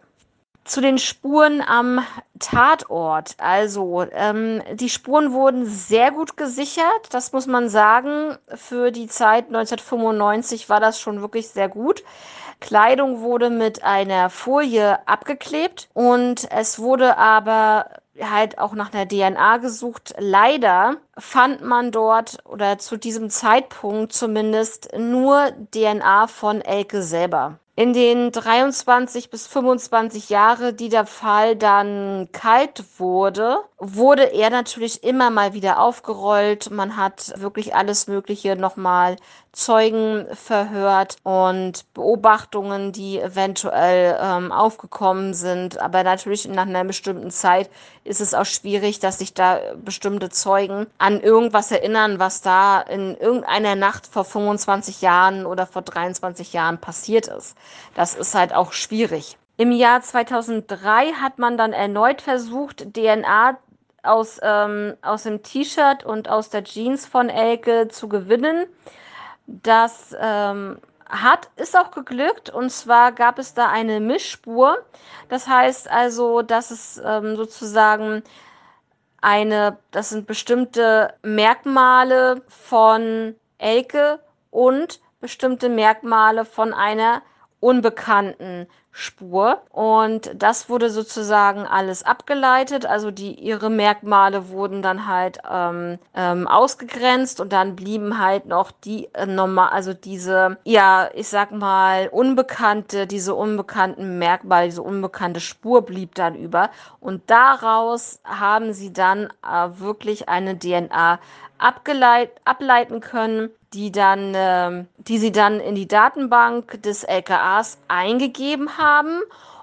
Zu 0.64 0.80
den 0.80 0.96
Spuren 0.96 1.60
am 1.60 2.02
Tatort. 2.38 3.34
Also, 3.36 4.06
ähm, 4.12 4.62
die 4.72 4.88
Spuren 4.88 5.34
wurden 5.34 5.66
sehr 5.66 6.10
gut 6.10 6.38
gesichert, 6.38 7.10
das 7.10 7.32
muss 7.32 7.46
man 7.46 7.68
sagen. 7.68 8.38
Für 8.54 8.90
die 8.90 9.06
Zeit 9.06 9.48
1995 9.48 10.70
war 10.70 10.80
das 10.80 10.98
schon 10.98 11.20
wirklich 11.20 11.48
sehr 11.48 11.68
gut. 11.68 12.02
Kleidung 12.60 13.20
wurde 13.20 13.50
mit 13.50 13.84
einer 13.84 14.30
Folie 14.30 15.06
abgeklebt 15.06 15.90
und 15.92 16.50
es 16.50 16.78
wurde 16.78 17.18
aber 17.18 17.90
halt 18.20 18.58
auch 18.58 18.74
nach 18.74 18.92
einer 18.92 19.08
DNA 19.08 19.58
gesucht. 19.58 20.14
Leider 20.18 20.96
fand 21.18 21.62
man 21.62 21.90
dort 21.90 22.38
oder 22.44 22.78
zu 22.78 22.96
diesem 22.96 23.30
Zeitpunkt 23.30 24.12
zumindest 24.12 24.90
nur 24.96 25.52
DNA 25.72 26.26
von 26.28 26.60
Elke 26.60 27.02
selber. 27.02 27.58
In 27.76 27.92
den 27.92 28.30
23 28.30 29.30
bis 29.30 29.48
25 29.48 30.28
Jahre, 30.28 30.72
die 30.74 30.88
der 30.88 31.06
Fall 31.06 31.56
dann 31.56 32.28
kalt 32.30 32.84
wurde, 32.98 33.64
wurde 33.78 34.32
er 34.32 34.48
natürlich 34.50 35.02
immer 35.02 35.30
mal 35.30 35.54
wieder 35.54 35.80
aufgerollt. 35.80 36.70
Man 36.70 36.96
hat 36.96 37.32
wirklich 37.40 37.74
alles 37.74 38.06
Mögliche 38.06 38.54
nochmal 38.54 39.16
Zeugen 39.50 40.26
verhört 40.34 41.16
und 41.22 41.92
Beobachtungen, 41.94 42.92
die 42.92 43.20
eventuell 43.20 44.18
ähm, 44.20 44.52
aufgekommen 44.52 45.34
sind. 45.34 45.78
Aber 45.80 46.02
natürlich 46.02 46.46
nach 46.48 46.66
einer 46.66 46.84
bestimmten 46.84 47.30
Zeit 47.30 47.70
ist 48.04 48.20
es 48.20 48.34
auch 48.34 48.46
schwierig, 48.46 48.98
dass 49.00 49.18
sich 49.18 49.34
da 49.34 49.60
bestimmte 49.76 50.28
Zeugen 50.28 50.86
an 50.98 51.20
irgendwas 51.20 51.70
erinnern, 51.70 52.18
was 52.18 52.40
da 52.42 52.80
in 52.80 53.16
irgendeiner 53.16 53.76
Nacht 53.76 54.06
vor 54.06 54.24
25 54.24 55.02
Jahren 55.02 55.46
oder 55.46 55.66
vor 55.66 55.82
23 55.82 56.52
Jahren 56.52 56.78
passiert 56.78 57.28
ist. 57.28 57.56
Das 57.94 58.14
ist 58.14 58.34
halt 58.34 58.54
auch 58.54 58.72
schwierig. 58.72 59.36
Im 59.56 59.70
Jahr 59.70 60.02
2003 60.02 61.12
hat 61.12 61.38
man 61.38 61.56
dann 61.56 61.72
erneut 61.72 62.20
versucht, 62.20 62.92
DNA 62.92 63.56
aus, 64.02 64.38
ähm, 64.42 64.94
aus 65.02 65.22
dem 65.22 65.42
T-Shirt 65.42 66.04
und 66.04 66.28
aus 66.28 66.50
der 66.50 66.64
Jeans 66.64 67.06
von 67.06 67.28
Elke 67.28 67.88
zu 67.88 68.08
gewinnen 68.08 68.66
Das 69.46 70.14
ähm, 70.18 70.78
hat, 71.08 71.50
ist 71.56 71.76
auch 71.78 71.90
geglückt 71.90 72.50
und 72.50 72.70
zwar 72.70 73.12
gab 73.12 73.38
es 73.38 73.54
da 73.54 73.68
eine 73.68 74.00
Mischspur. 74.00 74.78
Das 75.28 75.46
heißt 75.46 75.90
also, 75.90 76.42
dass 76.42 76.70
es 76.70 77.00
ähm, 77.04 77.36
sozusagen 77.36 78.22
eine, 79.20 79.78
das 79.90 80.10
sind 80.10 80.26
bestimmte 80.26 81.14
Merkmale 81.22 82.42
von 82.48 83.34
Elke 83.58 84.20
und 84.50 85.00
bestimmte 85.20 85.68
Merkmale 85.68 86.44
von 86.44 86.74
einer 86.74 87.22
unbekannten 87.64 88.66
Spur. 88.96 89.60
Und 89.70 90.30
das 90.36 90.68
wurde 90.68 90.88
sozusagen 90.88 91.66
alles 91.66 92.04
abgeleitet. 92.04 92.86
Also 92.86 93.10
die, 93.10 93.34
ihre 93.34 93.68
Merkmale 93.68 94.50
wurden 94.50 94.82
dann 94.82 95.08
halt 95.08 95.38
ähm, 95.50 95.98
ähm, 96.14 96.46
ausgegrenzt 96.46 97.40
und 97.40 97.52
dann 97.52 97.74
blieben 97.74 98.20
halt 98.20 98.46
noch 98.46 98.70
die 98.70 99.12
äh, 99.14 99.26
normal, 99.26 99.70
also 99.70 99.94
diese, 99.94 100.58
ja, 100.62 101.10
ich 101.12 101.26
sag 101.26 101.50
mal, 101.50 102.06
unbekannte, 102.06 103.08
diese 103.08 103.34
unbekannten 103.34 104.20
Merkmale, 104.20 104.66
diese 104.66 104.82
unbekannte 104.82 105.40
Spur 105.40 105.82
blieb 105.82 106.14
dann 106.14 106.36
über. 106.36 106.70
Und 107.00 107.28
daraus 107.28 108.20
haben 108.22 108.72
sie 108.72 108.92
dann 108.92 109.24
äh, 109.42 109.70
wirklich 109.80 110.28
eine 110.28 110.56
DNA 110.56 111.18
abgeleit 111.58 112.30
ableiten 112.44 113.00
können, 113.00 113.50
die 113.72 113.90
dann, 113.90 114.34
äh, 114.34 114.84
die 114.98 115.18
sie 115.18 115.32
dann 115.32 115.60
in 115.60 115.74
die 115.74 115.88
Datenbank 115.88 116.82
des 116.82 117.04
LKAs 117.04 117.78
eingegeben 117.88 118.78
haben. 118.78 118.83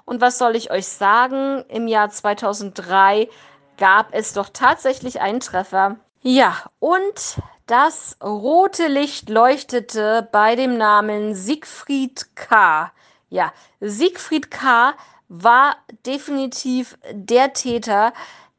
Und 0.04 0.20
was 0.20 0.38
soll 0.38 0.56
ich 0.56 0.70
euch 0.70 0.86
sagen? 0.86 1.64
Im 1.68 1.86
Jahr 1.86 2.10
2003 2.10 3.28
gab 3.78 4.12
es 4.12 4.32
doch 4.32 4.48
tatsächlich 4.52 5.20
einen 5.20 5.40
Treffer. 5.40 5.96
Ja, 6.20 6.56
und 6.78 7.38
das 7.66 8.16
rote 8.22 8.86
Licht 8.88 9.28
leuchtete 9.28 10.28
bei 10.30 10.56
dem 10.56 10.76
Namen 10.76 11.34
Siegfried 11.34 12.36
K. 12.36 12.92
Ja, 13.30 13.52
Siegfried 13.80 14.50
K. 14.50 14.94
war 15.28 15.76
definitiv 16.04 16.98
der 17.12 17.52
Täter, 17.54 18.12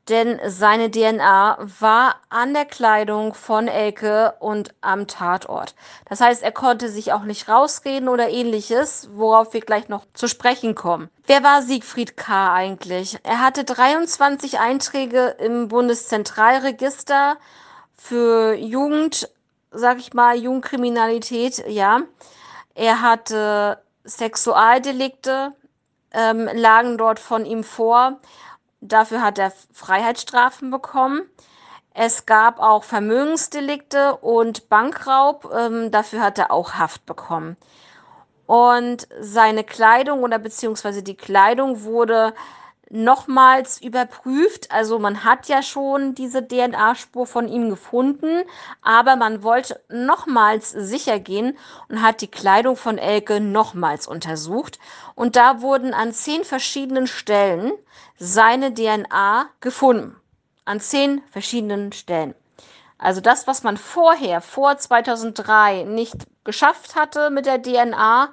denn 0.10 0.39
seine 0.48 0.92
DNA 0.92 1.58
war 1.80 2.16
an 2.30 2.54
der 2.54 2.66
Kleidung 2.66 3.34
von 3.34 3.68
Elke 3.68 4.34
und 4.39 4.74
am 4.82 5.08
Tatort. 5.08 5.76
Das 6.10 6.20
heißt, 6.20 6.44
er 6.44 6.52
konnte 6.52 6.89
sich 6.89 7.13
auch 7.13 7.24
nicht 7.24 7.48
rausreden 7.48 8.10
oder 8.10 8.30
ähnliches, 8.30 9.10
worauf 9.13 9.54
wir 9.54 9.62
gleich 9.62 9.88
noch 9.88 10.06
zu 10.13 10.28
sprechen 10.28 10.76
kommen. 10.76 11.10
Wer 11.26 11.44
war 11.44 11.62
Siegfried 11.62 12.18
K. 12.18 12.54
eigentlich? 12.54 13.18
Er 13.24 13.42
hatte 13.42 13.63
23 13.63 14.60
Einträge 14.60 15.36
im 15.39 15.70
Bundeszentralregister 15.70 17.38
für 17.96 18.56
Jugend, 18.56 19.30
sag 19.72 20.00
ich 20.00 20.13
mal, 20.13 20.36
Jugendkriminalität, 20.36 21.63
ja. 21.68 22.02
Er 22.76 23.02
hatte 23.02 23.82
Sexualdelikte, 24.04 25.54
ähm, 26.12 26.50
lagen 26.54 26.98
dort 26.98 27.20
von 27.20 27.46
ihm 27.46 27.63
vor. 27.63 28.20
Dafür 28.86 29.22
hat 29.22 29.39
er 29.39 29.54
Freiheitsstrafen 29.72 30.69
bekommen. 30.69 31.22
Es 31.93 32.26
gab 32.26 32.60
auch 32.60 32.84
Vermögensdelikte 32.84 34.17
und 34.17 34.67
Bankraub. 34.67 35.50
Ähm, 35.56 35.89
dafür 35.89 36.22
hat 36.22 36.38
er 36.38 36.52
auch 36.52 36.74
Haft 36.74 37.06
bekommen. 37.06 37.56
Und 38.46 39.08
seine 39.22 39.63
Kleidung 39.63 40.22
oder 40.24 40.38
beziehungsweise 40.38 41.02
die 41.02 41.15
Kleidung 41.15 41.84
wurde 41.84 42.34
nochmals 42.93 43.82
überprüft. 43.82 44.72
Also 44.72 45.00
man 45.00 45.24
hat 45.24 45.48
ja 45.48 45.63
schon 45.63 46.13
diese 46.13 46.48
DNA-Spur 46.48 47.26
von 47.26 47.48
ihm 47.48 47.69
gefunden, 47.69 48.43
aber 48.84 49.15
man 49.15 49.41
wollte 49.41 49.82
nochmals 49.89 50.72
sicher 50.72 51.19
gehen 51.19 51.58
und 51.89 52.02
hat 52.04 52.22
die 52.22 52.30
Kleidung 52.30 52.76
von 52.76 53.00
Elke 53.00 53.39
nochmals 53.39 54.08
untersucht. 54.08 54.78
Und 55.15 55.36
da 55.36 55.62
wurden 55.62 55.93
an 55.93 56.13
zehn 56.13 56.43
verschiedenen 56.43 57.08
Stellen 57.08 57.73
seine 58.17 58.73
DNA 58.73 59.47
gefunden. 59.60 60.15
An 60.65 60.80
zehn 60.80 61.21
verschiedenen 61.32 61.91
Stellen. 61.91 62.36
Also 62.97 63.19
das, 63.21 63.47
was 63.47 63.63
man 63.63 63.78
vorher, 63.78 64.41
vor 64.41 64.78
2003, 64.78 65.84
nicht 65.84 66.26
geschafft 66.43 66.95
hatte 66.95 67.30
mit 67.30 67.45
der 67.45 67.62
DNA, 67.62 68.30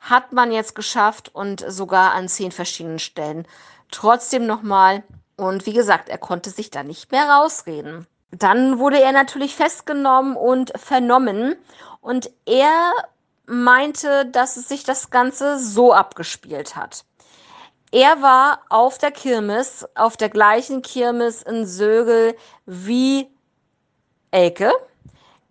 hat 0.00 0.32
man 0.32 0.52
jetzt 0.52 0.74
geschafft 0.74 1.34
und 1.34 1.64
sogar 1.68 2.12
an 2.12 2.28
zehn 2.28 2.52
verschiedenen 2.52 2.98
Stellen 2.98 3.46
trotzdem 3.90 4.46
nochmal. 4.46 5.02
Und 5.36 5.66
wie 5.66 5.72
gesagt, 5.72 6.08
er 6.08 6.18
konnte 6.18 6.50
sich 6.50 6.70
da 6.70 6.82
nicht 6.82 7.12
mehr 7.12 7.28
rausreden. 7.28 8.06
Dann 8.30 8.78
wurde 8.78 9.00
er 9.00 9.12
natürlich 9.12 9.54
festgenommen 9.54 10.36
und 10.36 10.72
vernommen. 10.76 11.56
Und 12.00 12.30
er 12.46 12.92
meinte, 13.46 14.26
dass 14.26 14.56
es 14.56 14.68
sich 14.68 14.84
das 14.84 15.10
Ganze 15.10 15.58
so 15.58 15.92
abgespielt 15.92 16.76
hat. 16.76 17.04
Er 17.90 18.22
war 18.22 18.60
auf 18.70 18.98
der 18.98 19.12
Kirmes, 19.12 19.86
auf 19.94 20.16
der 20.16 20.28
gleichen 20.28 20.82
Kirmes 20.82 21.42
in 21.42 21.66
Sögel 21.66 22.36
wie 22.66 23.30
Elke. 24.30 24.72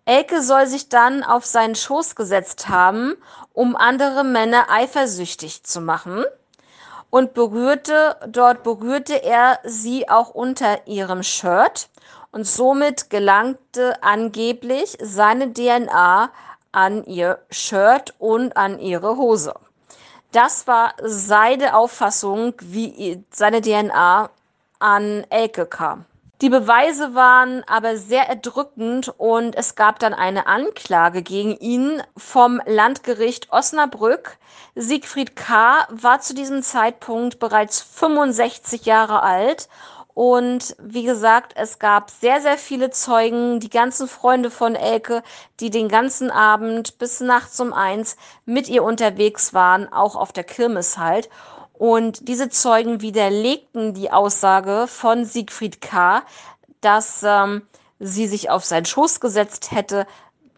Elke 0.04 0.42
soll 0.42 0.66
sich 0.66 0.90
dann 0.90 1.22
auf 1.22 1.46
seinen 1.46 1.74
Schoß 1.74 2.14
gesetzt 2.14 2.68
haben, 2.68 3.16
um 3.54 3.76
andere 3.76 4.24
Männer 4.24 4.66
eifersüchtig 4.68 5.64
zu 5.64 5.80
machen 5.80 6.24
und 7.14 7.32
berührte, 7.32 8.16
dort 8.28 8.64
berührte 8.64 9.22
er 9.22 9.60
sie 9.64 10.08
auch 10.08 10.30
unter 10.30 10.86
ihrem 10.86 11.22
Shirt 11.22 11.88
und 12.32 12.44
somit 12.44 13.08
gelangte 13.08 14.02
angeblich 14.02 14.98
seine 15.00 15.52
DNA 15.52 16.30
an 16.74 17.04
ihr 17.04 17.38
Shirt 17.50 18.14
und 18.18 18.56
an 18.56 18.78
ihre 18.78 19.16
Hose. 19.16 19.54
Das 20.32 20.66
war 20.66 20.94
seine 21.02 21.76
Auffassung, 21.76 22.54
wie 22.60 23.22
seine 23.30 23.60
DNA 23.60 24.30
an 24.80 25.24
Elke 25.30 25.66
kam. 25.66 26.04
Die 26.40 26.50
Beweise 26.50 27.14
waren 27.14 27.62
aber 27.68 27.96
sehr 27.96 28.28
erdrückend 28.28 29.14
und 29.16 29.54
es 29.54 29.76
gab 29.76 30.00
dann 30.00 30.12
eine 30.12 30.48
Anklage 30.48 31.22
gegen 31.22 31.56
ihn 31.56 32.02
vom 32.16 32.60
Landgericht 32.66 33.52
Osnabrück. 33.52 34.36
Siegfried 34.74 35.36
K. 35.36 35.86
war 35.88 36.20
zu 36.20 36.34
diesem 36.34 36.64
Zeitpunkt 36.64 37.38
bereits 37.38 37.80
65 37.80 38.84
Jahre 38.84 39.22
alt 39.22 39.68
und 40.14 40.76
wie 40.80 41.02
gesagt, 41.02 41.54
es 41.56 41.80
gab 41.80 42.08
sehr, 42.08 42.40
sehr 42.40 42.56
viele 42.56 42.90
Zeugen, 42.90 43.58
die 43.58 43.68
ganzen 43.68 44.06
Freunde 44.06 44.48
von 44.48 44.76
Elke, 44.76 45.24
die 45.58 45.70
den 45.70 45.88
ganzen 45.88 46.30
Abend 46.30 46.98
bis 46.98 47.18
nachts 47.18 47.58
um 47.58 47.72
eins 47.72 48.16
mit 48.46 48.68
ihr 48.68 48.84
unterwegs 48.84 49.54
waren, 49.54 49.92
auch 49.92 50.14
auf 50.14 50.32
der 50.32 50.44
Kirmes 50.44 50.98
halt. 50.98 51.28
Und 51.72 52.28
diese 52.28 52.48
Zeugen 52.48 53.00
widerlegten 53.00 53.94
die 53.94 54.12
Aussage 54.12 54.86
von 54.86 55.24
Siegfried 55.24 55.80
K., 55.80 56.22
dass 56.80 57.24
ähm, 57.24 57.62
sie 57.98 58.28
sich 58.28 58.50
auf 58.50 58.64
seinen 58.64 58.84
Schoß 58.86 59.18
gesetzt 59.18 59.72
hätte. 59.72 60.06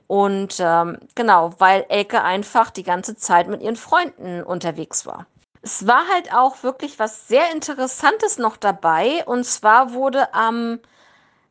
Und 0.06 0.56
ähm, 0.60 0.98
genau, 1.14 1.52
weil 1.58 1.86
Elke 1.88 2.22
einfach 2.22 2.70
die 2.70 2.82
ganze 2.82 3.16
Zeit 3.16 3.48
mit 3.48 3.62
ihren 3.62 3.76
Freunden 3.76 4.42
unterwegs 4.42 5.06
war. 5.06 5.26
Es 5.66 5.84
war 5.84 6.06
halt 6.06 6.32
auch 6.32 6.62
wirklich 6.62 7.00
was 7.00 7.26
sehr 7.26 7.50
Interessantes 7.50 8.38
noch 8.38 8.56
dabei. 8.56 9.24
Und 9.26 9.42
zwar 9.42 9.94
wurde 9.94 10.32
am 10.32 10.78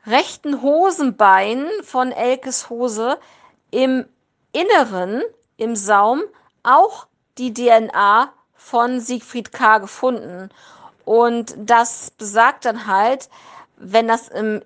rechten 0.07 0.61
Hosenbein 0.61 1.67
von 1.83 2.13
Elkes 2.13 2.69
Hose 2.69 3.19
im 3.71 4.05
Inneren, 4.53 5.21
im 5.57 5.75
Saum, 5.75 6.21
auch 6.63 7.07
die 7.37 7.53
DNA 7.53 8.31
von 8.55 9.01
Siegfried 9.01 9.51
K. 9.51 9.79
gefunden. 9.79 10.49
Und 11.03 11.53
das 11.57 12.09
besagt 12.11 12.63
dann 12.63 12.87
halt, 12.87 13.27
wenn 13.75 14.07
das 14.07 14.29
im 14.29 14.61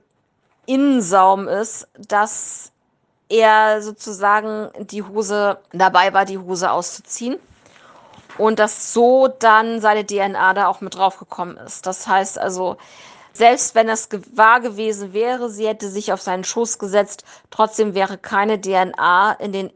Innensaum 0.68 1.48
ist, 1.48 1.88
dass 1.98 2.72
er 3.30 3.82
sozusagen 3.82 4.70
die 4.78 5.02
Hose 5.02 5.58
dabei 5.72 6.14
war, 6.14 6.26
die 6.26 6.38
Hose 6.38 6.70
auszuziehen. 6.70 7.40
Und 8.40 8.58
dass 8.58 8.94
so 8.94 9.28
dann 9.28 9.82
seine 9.82 10.06
DNA 10.06 10.54
da 10.54 10.68
auch 10.68 10.80
mit 10.80 10.96
draufgekommen 10.96 11.58
ist. 11.58 11.86
Das 11.86 12.08
heißt 12.08 12.40
also, 12.40 12.78
selbst 13.34 13.76
wenn 13.76 13.88
das 13.88 14.10
wahr 14.34 14.62
gewesen 14.62 15.14
wäre, 15.14 15.50
sie 15.50 15.68
hätte 15.68 15.90
sich 15.90 16.14
auf 16.14 16.22
seinen 16.22 16.46
Schoß 16.46 16.80
gesetzt, 16.80 17.26
trotzdem 17.52 17.94
wäre 17.94 18.18
keine 18.18 18.60
DNA 18.60 19.34
in 19.34 19.52
den 19.52 19.70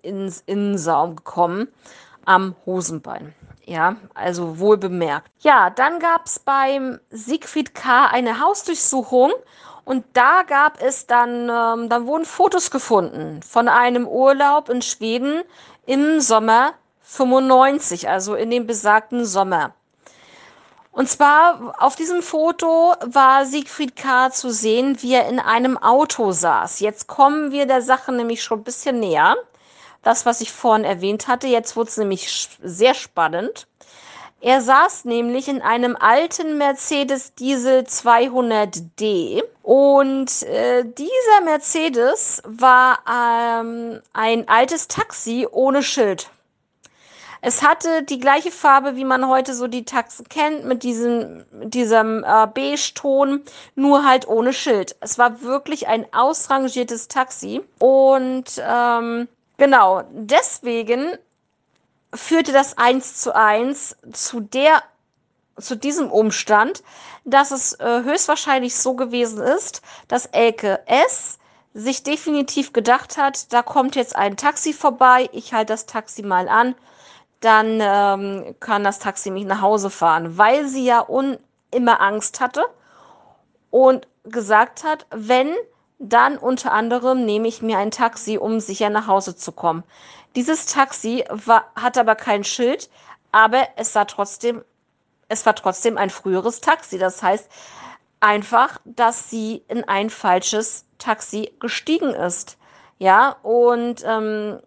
Innensaum 0.45 1.17
gekommen 1.17 1.67
am 2.25 2.55
Hosenbein. 2.65 3.35
Ja, 3.65 3.97
also 4.13 4.59
wohl 4.59 4.77
bemerkt. 4.77 5.29
Ja, 5.39 5.69
dann 5.69 5.99
gab 5.99 6.25
es 6.25 6.39
beim 6.39 6.99
Siegfried 7.09 7.75
K. 7.75 8.07
eine 8.07 8.39
Hausdurchsuchung 8.39 9.31
und 9.85 10.05
da 10.13 10.43
gab 10.43 10.81
es 10.81 11.05
dann, 11.05 11.49
ähm, 11.49 11.89
dann 11.89 12.07
wurden 12.07 12.25
Fotos 12.25 12.71
gefunden 12.71 13.41
von 13.43 13.67
einem 13.67 14.07
Urlaub 14.07 14.69
in 14.69 14.81
Schweden 14.81 15.43
im 15.85 16.21
Sommer 16.21 16.73
95, 17.15 18.09
also 18.09 18.35
in 18.35 18.49
dem 18.49 18.67
besagten 18.67 19.25
Sommer. 19.25 19.73
Und 20.91 21.09
zwar 21.09 21.75
auf 21.79 21.95
diesem 21.95 22.21
Foto 22.21 22.93
war 23.03 23.45
Siegfried 23.45 23.95
K. 23.95 24.29
zu 24.29 24.51
sehen, 24.51 25.01
wie 25.01 25.13
er 25.13 25.27
in 25.27 25.39
einem 25.39 25.77
Auto 25.77 26.31
saß. 26.31 26.79
Jetzt 26.81 27.07
kommen 27.07 27.51
wir 27.51 27.65
der 27.65 27.81
Sache 27.81 28.11
nämlich 28.11 28.43
schon 28.43 28.59
ein 28.59 28.63
bisschen 28.63 28.99
näher 28.99 29.35
das, 30.03 30.25
was 30.25 30.41
ich 30.41 30.51
vorhin 30.51 30.83
erwähnt 30.83 31.27
hatte. 31.27 31.47
Jetzt 31.47 31.75
wurde 31.75 31.89
es 31.89 31.97
nämlich 31.97 32.49
sehr 32.61 32.93
spannend. 32.93 33.67
Er 34.41 34.61
saß 34.61 35.05
nämlich 35.05 35.47
in 35.47 35.61
einem 35.61 35.95
alten 35.95 36.57
Mercedes 36.57 37.33
Diesel 37.33 37.83
200D 37.83 39.41
und 39.63 40.43
äh, 40.43 40.83
dieser 40.83 41.41
Mercedes 41.45 42.41
war 42.45 42.99
ähm, 43.09 44.01
ein 44.11 44.49
altes 44.49 44.89
Taxi 44.89 45.47
ohne 45.49 45.81
Schild. 45.81 46.29
Es 47.45 47.61
hatte 47.61 48.03
die 48.03 48.21
gleiche 48.21 48.51
Farbe, 48.51 48.95
wie 48.95 49.03
man 49.03 49.27
heute 49.27 49.53
so 49.53 49.67
die 49.67 49.83
Taxen 49.83 50.29
kennt, 50.29 50.63
mit 50.63 50.81
diesem, 50.81 51.43
diesem 51.51 52.23
äh, 52.23 52.47
Beige-Ton, 52.47 53.43
nur 53.75 54.05
halt 54.05 54.29
ohne 54.29 54.53
Schild. 54.53 54.95
Es 55.01 55.17
war 55.17 55.41
wirklich 55.41 55.89
ein 55.89 56.05
ausrangiertes 56.13 57.09
Taxi. 57.09 57.61
Und 57.79 58.45
ähm, 58.65 59.27
genau, 59.57 60.03
deswegen 60.11 61.17
führte 62.13 62.53
das 62.53 62.77
eins 62.77 63.19
zu 63.19 63.35
eins 63.35 63.97
zu 64.13 64.39
der 64.39 64.81
zu 65.59 65.75
diesem 65.75 66.09
Umstand, 66.09 66.81
dass 67.25 67.51
es 67.51 67.73
äh, 67.73 68.03
höchstwahrscheinlich 68.03 68.73
so 68.73 68.93
gewesen 68.93 69.41
ist, 69.41 69.81
dass 70.07 70.27
Elke 70.27 70.79
S. 70.87 71.39
sich 71.73 72.03
definitiv 72.03 72.71
gedacht 72.71 73.17
hat, 73.17 73.51
da 73.51 73.61
kommt 73.63 73.97
jetzt 73.97 74.15
ein 74.15 74.37
Taxi 74.37 74.71
vorbei, 74.71 75.29
ich 75.33 75.53
halte 75.53 75.73
das 75.73 75.85
Taxi 75.85 76.23
mal 76.23 76.47
an, 76.47 76.73
dann 77.43 77.79
ähm, 77.81 78.55
kann 78.61 78.83
das 78.83 78.99
Taxi 78.99 79.29
mich 79.29 79.45
nach 79.45 79.61
Hause 79.61 79.89
fahren, 79.89 80.37
weil 80.37 80.65
sie 80.67 80.85
ja 80.85 81.05
immer 81.71 82.01
Angst 82.01 82.39
hatte 82.39 82.63
und 83.69 84.07
gesagt 84.23 84.83
hat, 84.85 85.05
wenn, 85.11 85.53
dann 85.99 86.37
unter 86.37 86.71
anderem 86.71 87.25
nehme 87.25 87.47
ich 87.49 87.61
mir 87.61 87.77
ein 87.79 87.91
Taxi, 87.91 88.37
um 88.37 88.61
sicher 88.61 88.89
nach 88.89 89.07
Hause 89.07 89.35
zu 89.35 89.51
kommen. 89.51 89.83
Dieses 90.35 90.67
Taxi 90.67 91.25
war, 91.29 91.65
hat 91.75 91.97
aber 91.97 92.15
kein 92.15 92.45
Schild, 92.45 92.89
aber 93.33 93.67
es 93.75 93.91
sah 93.91 94.05
trotzdem, 94.05 94.63
es 95.27 95.45
war 95.45 95.55
trotzdem 95.55 95.97
ein 95.97 96.09
früheres 96.09 96.61
Taxi. 96.61 96.97
Das 96.97 97.21
heißt 97.21 97.49
einfach, 98.21 98.79
dass 98.85 99.29
sie 99.29 99.63
in 99.67 99.83
ein 99.83 100.09
falsches 100.09 100.85
Taxi 100.97 101.51
gestiegen 101.59 102.13
ist. 102.13 102.57
Ja, 102.99 103.35
und 103.43 104.01
ähm, 104.05 104.59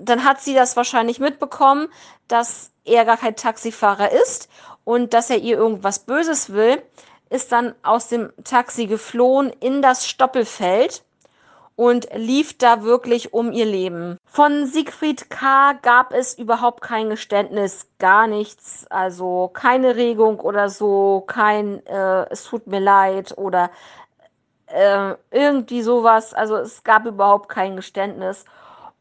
dann 0.00 0.24
hat 0.24 0.40
sie 0.40 0.54
das 0.54 0.76
wahrscheinlich 0.76 1.20
mitbekommen, 1.20 1.88
dass 2.28 2.72
er 2.84 3.04
gar 3.04 3.16
kein 3.16 3.36
Taxifahrer 3.36 4.10
ist 4.10 4.48
und 4.84 5.14
dass 5.14 5.30
er 5.30 5.38
ihr 5.38 5.56
irgendwas 5.56 6.00
Böses 6.00 6.52
will, 6.52 6.82
ist 7.28 7.52
dann 7.52 7.74
aus 7.82 8.08
dem 8.08 8.32
Taxi 8.42 8.86
geflohen 8.86 9.52
in 9.60 9.82
das 9.82 10.08
Stoppelfeld 10.08 11.04
und 11.76 12.08
lief 12.14 12.58
da 12.58 12.82
wirklich 12.82 13.32
um 13.32 13.52
ihr 13.52 13.64
Leben. 13.64 14.18
Von 14.26 14.66
Siegfried 14.66 15.30
K. 15.30 15.72
gab 15.80 16.12
es 16.12 16.36
überhaupt 16.36 16.82
kein 16.82 17.08
Geständnis, 17.08 17.86
gar 17.98 18.26
nichts, 18.26 18.86
also 18.90 19.48
keine 19.52 19.96
Regung 19.96 20.40
oder 20.40 20.68
so, 20.68 21.24
kein 21.26 21.84
äh, 21.86 22.26
es 22.30 22.44
tut 22.44 22.66
mir 22.66 22.80
leid 22.80 23.38
oder 23.38 23.70
äh, 24.66 25.14
irgendwie 25.30 25.82
sowas. 25.82 26.34
Also 26.34 26.56
es 26.56 26.84
gab 26.84 27.06
überhaupt 27.06 27.48
kein 27.48 27.76
Geständnis. 27.76 28.44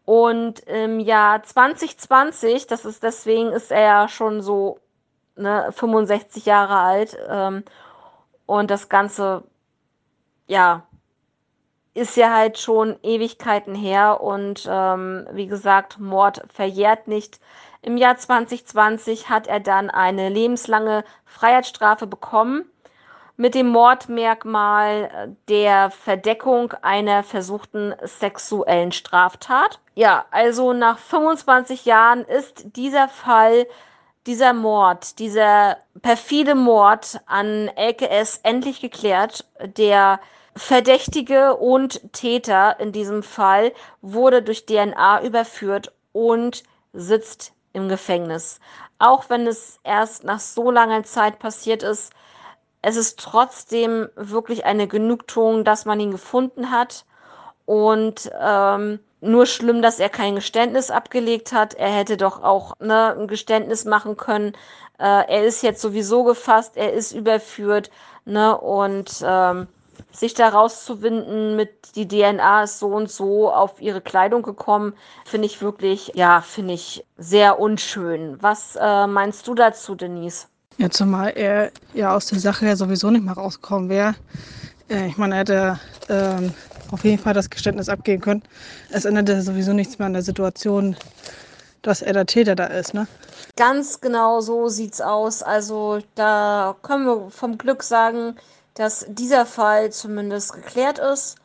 Und 0.10 0.62
im 0.62 1.00
Jahr 1.00 1.44
2020, 1.44 2.66
das 2.66 2.84
ist 2.84 3.04
deswegen 3.04 3.52
ist 3.52 3.72
er 3.72 3.82
ja 3.82 4.08
schon 4.08 4.42
so 4.42 4.80
ne, 5.36 5.70
65 5.72 6.48
Jahre 6.48 6.78
alt 6.80 7.16
ähm, 7.30 7.64
und 8.48 8.72
das 8.72 8.90
Ganze, 8.90 9.44
ja, 10.48 10.82
ist 11.94 12.18
ja 12.18 12.34
halt 12.34 12.58
schon 12.58 12.98
Ewigkeiten 13.04 13.76
her 13.76 14.22
und 14.22 14.68
ähm, 14.68 15.28
wie 15.32 15.46
gesagt, 15.46 16.00
Mord 16.00 16.42
verjährt 16.52 17.08
nicht. 17.08 17.40
Im 17.84 17.96
Jahr 17.96 18.18
2020 18.18 19.30
hat 19.30 19.46
er 19.46 19.60
dann 19.60 19.92
eine 19.92 20.30
lebenslange 20.30 21.04
Freiheitsstrafe 21.24 22.08
bekommen 22.08 22.66
mit 23.40 23.56
dem 23.56 23.70
Mordmerkmal 23.70 25.34
der 25.48 25.92
Verdeckung 25.92 26.74
einer 26.82 27.24
versuchten 27.24 27.96
sexuellen 28.04 28.92
Straftat. 28.92 29.80
Ja, 29.96 30.26
also 30.30 30.74
nach 30.74 30.98
25 30.98 31.86
Jahren 31.86 32.26
ist 32.26 32.76
dieser 32.76 33.08
Fall, 33.08 33.66
dieser 34.28 34.52
Mord, 34.52 35.20
dieser 35.20 35.78
perfide 36.02 36.54
Mord 36.54 37.22
an 37.28 37.70
LKS 37.78 38.42
endlich 38.44 38.82
geklärt. 38.82 39.46
Der 39.78 40.20
Verdächtige 40.58 41.56
und 41.56 42.12
Täter 42.12 42.78
in 42.82 42.92
diesem 42.92 43.24
Fall 43.24 43.72
wurde 44.02 44.42
durch 44.42 44.66
DNA 44.66 45.24
überführt 45.24 45.94
und 46.12 46.64
sitzt 46.92 47.54
im 47.72 47.88
Gefängnis. 47.88 48.60
Auch 48.98 49.30
wenn 49.30 49.48
es 49.48 49.80
erst 49.86 50.26
nach 50.26 50.42
so 50.42 50.72
langer 50.72 51.04
Zeit 51.04 51.40
passiert 51.40 51.84
ist, 51.84 52.12
es 52.82 52.96
ist 52.96 53.20
trotzdem 53.20 54.10
wirklich 54.16 54.66
eine 54.66 54.88
Genugtuung, 54.88 55.64
dass 55.64 55.86
man 55.86 56.00
ihn 56.00 56.12
gefunden 56.12 56.72
hat. 56.72 57.06
Und 57.66 58.32
ähm, 58.40 59.00
nur 59.22 59.46
schlimm, 59.46 59.82
dass 59.82 60.00
er 60.00 60.10
kein 60.10 60.36
Geständnis 60.36 60.92
abgelegt 60.92 61.52
hat. 61.52 61.74
Er 61.76 61.90
hätte 61.90 62.18
doch 62.18 62.42
auch 62.42 62.74
ne, 62.80 63.16
ein 63.18 63.28
Geständnis 63.28 63.86
machen 63.86 64.18
können. 64.18 64.54
Äh, 64.98 65.28
er 65.28 65.44
ist 65.44 65.62
jetzt 65.62 65.82
sowieso 65.82 66.24
gefasst, 66.24 66.78
er 66.78 66.94
ist 66.94 67.12
überführt. 67.12 67.92
Ne, 68.26 68.58
und 68.58 69.24
ähm, 69.26 69.68
sich 70.12 70.34
da 70.34 70.50
rauszuwinden 70.50 71.56
mit 71.56 71.96
die 71.96 72.08
DNA 72.08 72.64
ist 72.64 72.80
so 72.80 72.88
und 72.88 73.10
so 73.10 73.52
auf 73.52 73.82
ihre 73.82 74.02
Kleidung 74.02 74.44
gekommen, 74.44 74.94
finde 75.26 75.48
ich 75.48 75.62
wirklich, 75.62 76.12
ja, 76.16 76.42
finde 76.42 76.74
ich 76.74 77.06
sehr 77.18 77.60
unschön. 77.60 78.38
Was 78.42 78.76
äh, 78.76 79.08
meinst 79.08 79.48
du 79.48 79.56
dazu, 79.56 79.96
Denise? 79.96 80.48
Ja, 80.80 80.90
zumal 80.90 81.34
er 81.36 81.74
ja 81.94 82.16
aus 82.16 82.28
der 82.28 82.40
Sache 82.40 82.66
ja 82.66 82.78
sowieso 82.78 83.12
nicht 83.12 83.26
mehr 83.26 83.34
rausgekommen 83.34 83.90
wäre. 83.90 84.16
Äh, 84.90 85.08
ich 85.08 85.18
meine, 85.18 85.36
er 85.36 85.40
hätte 85.40 85.80
ähm, 86.08 86.54
auf 86.90 87.04
jeden 87.04 87.22
Fall 87.22 87.34
das 87.34 87.50
Geständnis 87.50 87.90
abgeben 87.90 88.22
können. 88.22 88.44
Es 88.90 89.04
änderte 89.04 89.42
sowieso 89.42 89.74
nichts 89.74 90.00
mehr 90.00 90.06
an 90.06 90.14
der 90.14 90.22
Situation, 90.22 90.96
dass 91.82 92.02
er 92.02 92.14
der 92.14 92.26
Täter 92.26 92.56
da 92.56 92.68
ist, 92.68 92.94
ne? 92.94 93.08
Ganz 93.58 94.00
genau 94.00 94.40
so 94.40 94.70
sieht's 94.70 95.02
aus. 95.02 95.44
Also 95.44 96.00
da 96.16 96.78
können 96.82 97.06
wir 97.06 97.30
vom 97.30 97.58
Glück 97.58 97.84
sagen, 97.84 98.38
dass 98.76 99.06
dieser 99.10 99.46
Fall 99.46 99.92
zumindest 99.92 100.54
geklärt 100.54 100.98
ist 100.98 101.36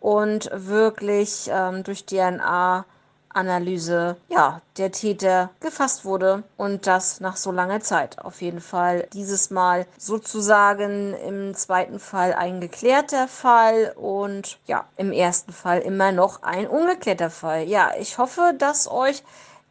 und 0.00 0.50
wirklich 0.52 1.48
ähm, 1.48 1.84
durch 1.84 2.06
DNA 2.06 2.84
Analyse, 3.32 4.16
ja, 4.28 4.60
der 4.76 4.92
Täter 4.92 5.50
gefasst 5.60 6.04
wurde 6.04 6.42
und 6.56 6.86
das 6.86 7.20
nach 7.20 7.36
so 7.36 7.52
langer 7.52 7.80
Zeit. 7.80 8.18
Auf 8.18 8.42
jeden 8.42 8.60
Fall 8.60 9.06
dieses 9.12 9.50
Mal 9.50 9.86
sozusagen 9.98 11.14
im 11.14 11.54
zweiten 11.54 11.98
Fall 11.98 12.34
ein 12.34 12.60
geklärter 12.60 13.28
Fall 13.28 13.94
und 13.96 14.58
ja, 14.66 14.84
im 14.96 15.12
ersten 15.12 15.52
Fall 15.52 15.80
immer 15.80 16.12
noch 16.12 16.42
ein 16.42 16.66
ungeklärter 16.66 17.30
Fall. 17.30 17.64
Ja, 17.64 17.92
ich 17.98 18.18
hoffe, 18.18 18.54
dass 18.58 18.90
euch 18.90 19.22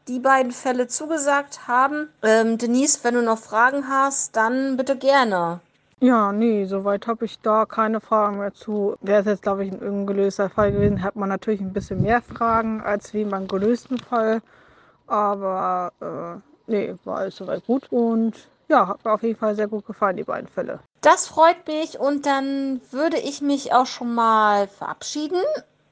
die 0.07 0.19
beiden 0.19 0.51
Fälle 0.51 0.87
zugesagt 0.87 1.67
haben. 1.67 2.09
Ähm, 2.23 2.57
Denise, 2.57 2.99
wenn 3.03 3.13
du 3.13 3.21
noch 3.21 3.37
Fragen 3.37 3.87
hast, 3.87 4.35
dann 4.35 4.75
bitte 4.75 4.97
gerne. 4.97 5.59
Ja, 6.01 6.31
nee, 6.31 6.63
soweit 6.65 7.07
habe 7.07 7.25
ich 7.25 7.39
da 7.41 7.65
keine 7.65 7.99
Fragen 7.99 8.37
mehr 8.37 8.53
zu. 8.53 8.95
Wäre 9.01 9.19
es 9.19 9.25
jetzt, 9.25 9.41
glaube 9.41 9.65
ich, 9.65 9.71
ein 9.73 9.79
ungelöster 9.79 10.49
Fall 10.49 10.71
gewesen, 10.71 11.03
hat 11.03 11.17
man 11.17 11.27
natürlich 11.27 11.59
ein 11.59 11.73
bisschen 11.73 12.01
mehr 12.01 12.21
Fragen 12.21 12.81
als 12.81 13.13
wie 13.13 13.25
beim 13.25 13.47
gelösten 13.49 13.97
Fall. 13.99 14.41
Aber 15.07 15.91
äh, 15.99 16.71
nee, 16.71 16.95
war 17.03 17.17
alles 17.17 17.35
soweit 17.35 17.65
gut. 17.65 17.91
Und 17.91 18.47
ja, 18.69 18.87
hat 18.87 19.03
mir 19.03 19.11
auf 19.11 19.23
jeden 19.23 19.37
Fall 19.37 19.55
sehr 19.55 19.67
gut 19.67 19.85
gefallen, 19.85 20.15
die 20.15 20.23
beiden 20.23 20.47
Fälle. 20.47 20.79
Das 21.01 21.27
freut 21.27 21.67
mich 21.67 21.99
und 21.99 22.25
dann 22.25 22.79
würde 22.91 23.17
ich 23.17 23.41
mich 23.41 23.73
auch 23.73 23.85
schon 23.85 24.15
mal 24.15 24.67
verabschieden 24.67 25.41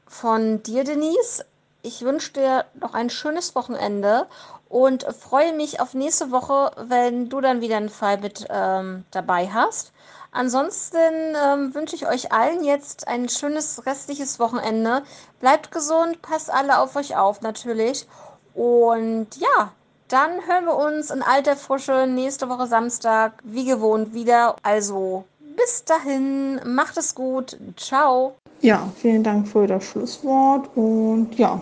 von 0.06 0.64
dir, 0.64 0.86
Denise. 0.86 1.44
Ich 1.82 2.02
wünsche 2.04 2.34
dir 2.34 2.66
noch 2.80 2.94
ein 2.94 3.10
schönes 3.10 3.56
Wochenende 3.56 4.28
und 4.70 5.04
freue 5.04 5.54
mich 5.54 5.80
auf 5.80 5.94
nächste 5.94 6.32
Woche, 6.32 6.72
wenn 6.78 7.30
du 7.30 7.42
dann 7.42 7.62
wieder 7.62 7.78
einen 7.78 7.90
Fall 7.90 8.18
mit 8.18 8.46
ähm, 8.50 9.06
dabei 9.12 9.48
hast. 9.48 9.92
Ansonsten 10.32 10.98
ähm, 11.36 11.74
wünsche 11.74 11.96
ich 11.96 12.08
euch 12.08 12.32
allen 12.32 12.64
jetzt 12.64 13.08
ein 13.08 13.30
schönes 13.30 13.86
restliches 13.86 14.40
Wochenende. 14.40 15.04
Bleibt 15.40 15.72
gesund, 15.72 16.22
passt 16.22 16.54
alle 16.54 16.80
auf 16.80 16.96
euch 16.96 17.16
auf 17.16 17.42
natürlich. 17.42 18.08
Und 18.54 19.28
ja, 19.38 19.72
dann 20.10 20.32
hören 20.48 20.66
wir 20.66 20.76
uns 20.76 21.12
in 21.12 21.22
alter 21.22 21.56
Frische 21.56 22.08
nächste 22.08 22.50
Woche 22.50 22.68
Samstag 22.68 23.34
wie 23.44 23.66
gewohnt 23.66 24.14
wieder. 24.14 24.56
Also 24.64 25.24
bis 25.56 25.84
dahin, 25.86 26.62
macht 26.66 26.98
es 26.98 27.16
gut. 27.16 27.58
Ciao. 27.76 28.36
Ja, 28.62 28.88
vielen 28.96 29.24
Dank 29.24 29.48
für 29.48 29.68
das 29.68 29.84
Schlusswort. 29.86 30.70
Und 30.76 31.34
ja, 31.38 31.62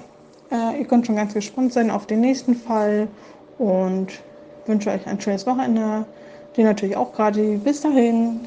äh, 0.52 0.80
ihr 0.80 0.86
könnt 0.86 1.06
schon 1.06 1.16
ganz 1.16 1.34
gespannt 1.34 1.74
sein 1.74 1.92
auf 1.92 2.06
den 2.06 2.22
nächsten 2.22 2.56
Fall. 2.56 3.08
Und 3.58 4.08
wünsche 4.66 4.90
euch 4.90 5.06
ein 5.08 5.20
schönes 5.20 5.46
Wochenende. 5.46 6.06
Dir 6.56 6.66
natürlich 6.66 6.98
auch 6.98 7.14
gerade. 7.14 7.58
Bis 7.58 7.82
dahin. 7.82 8.42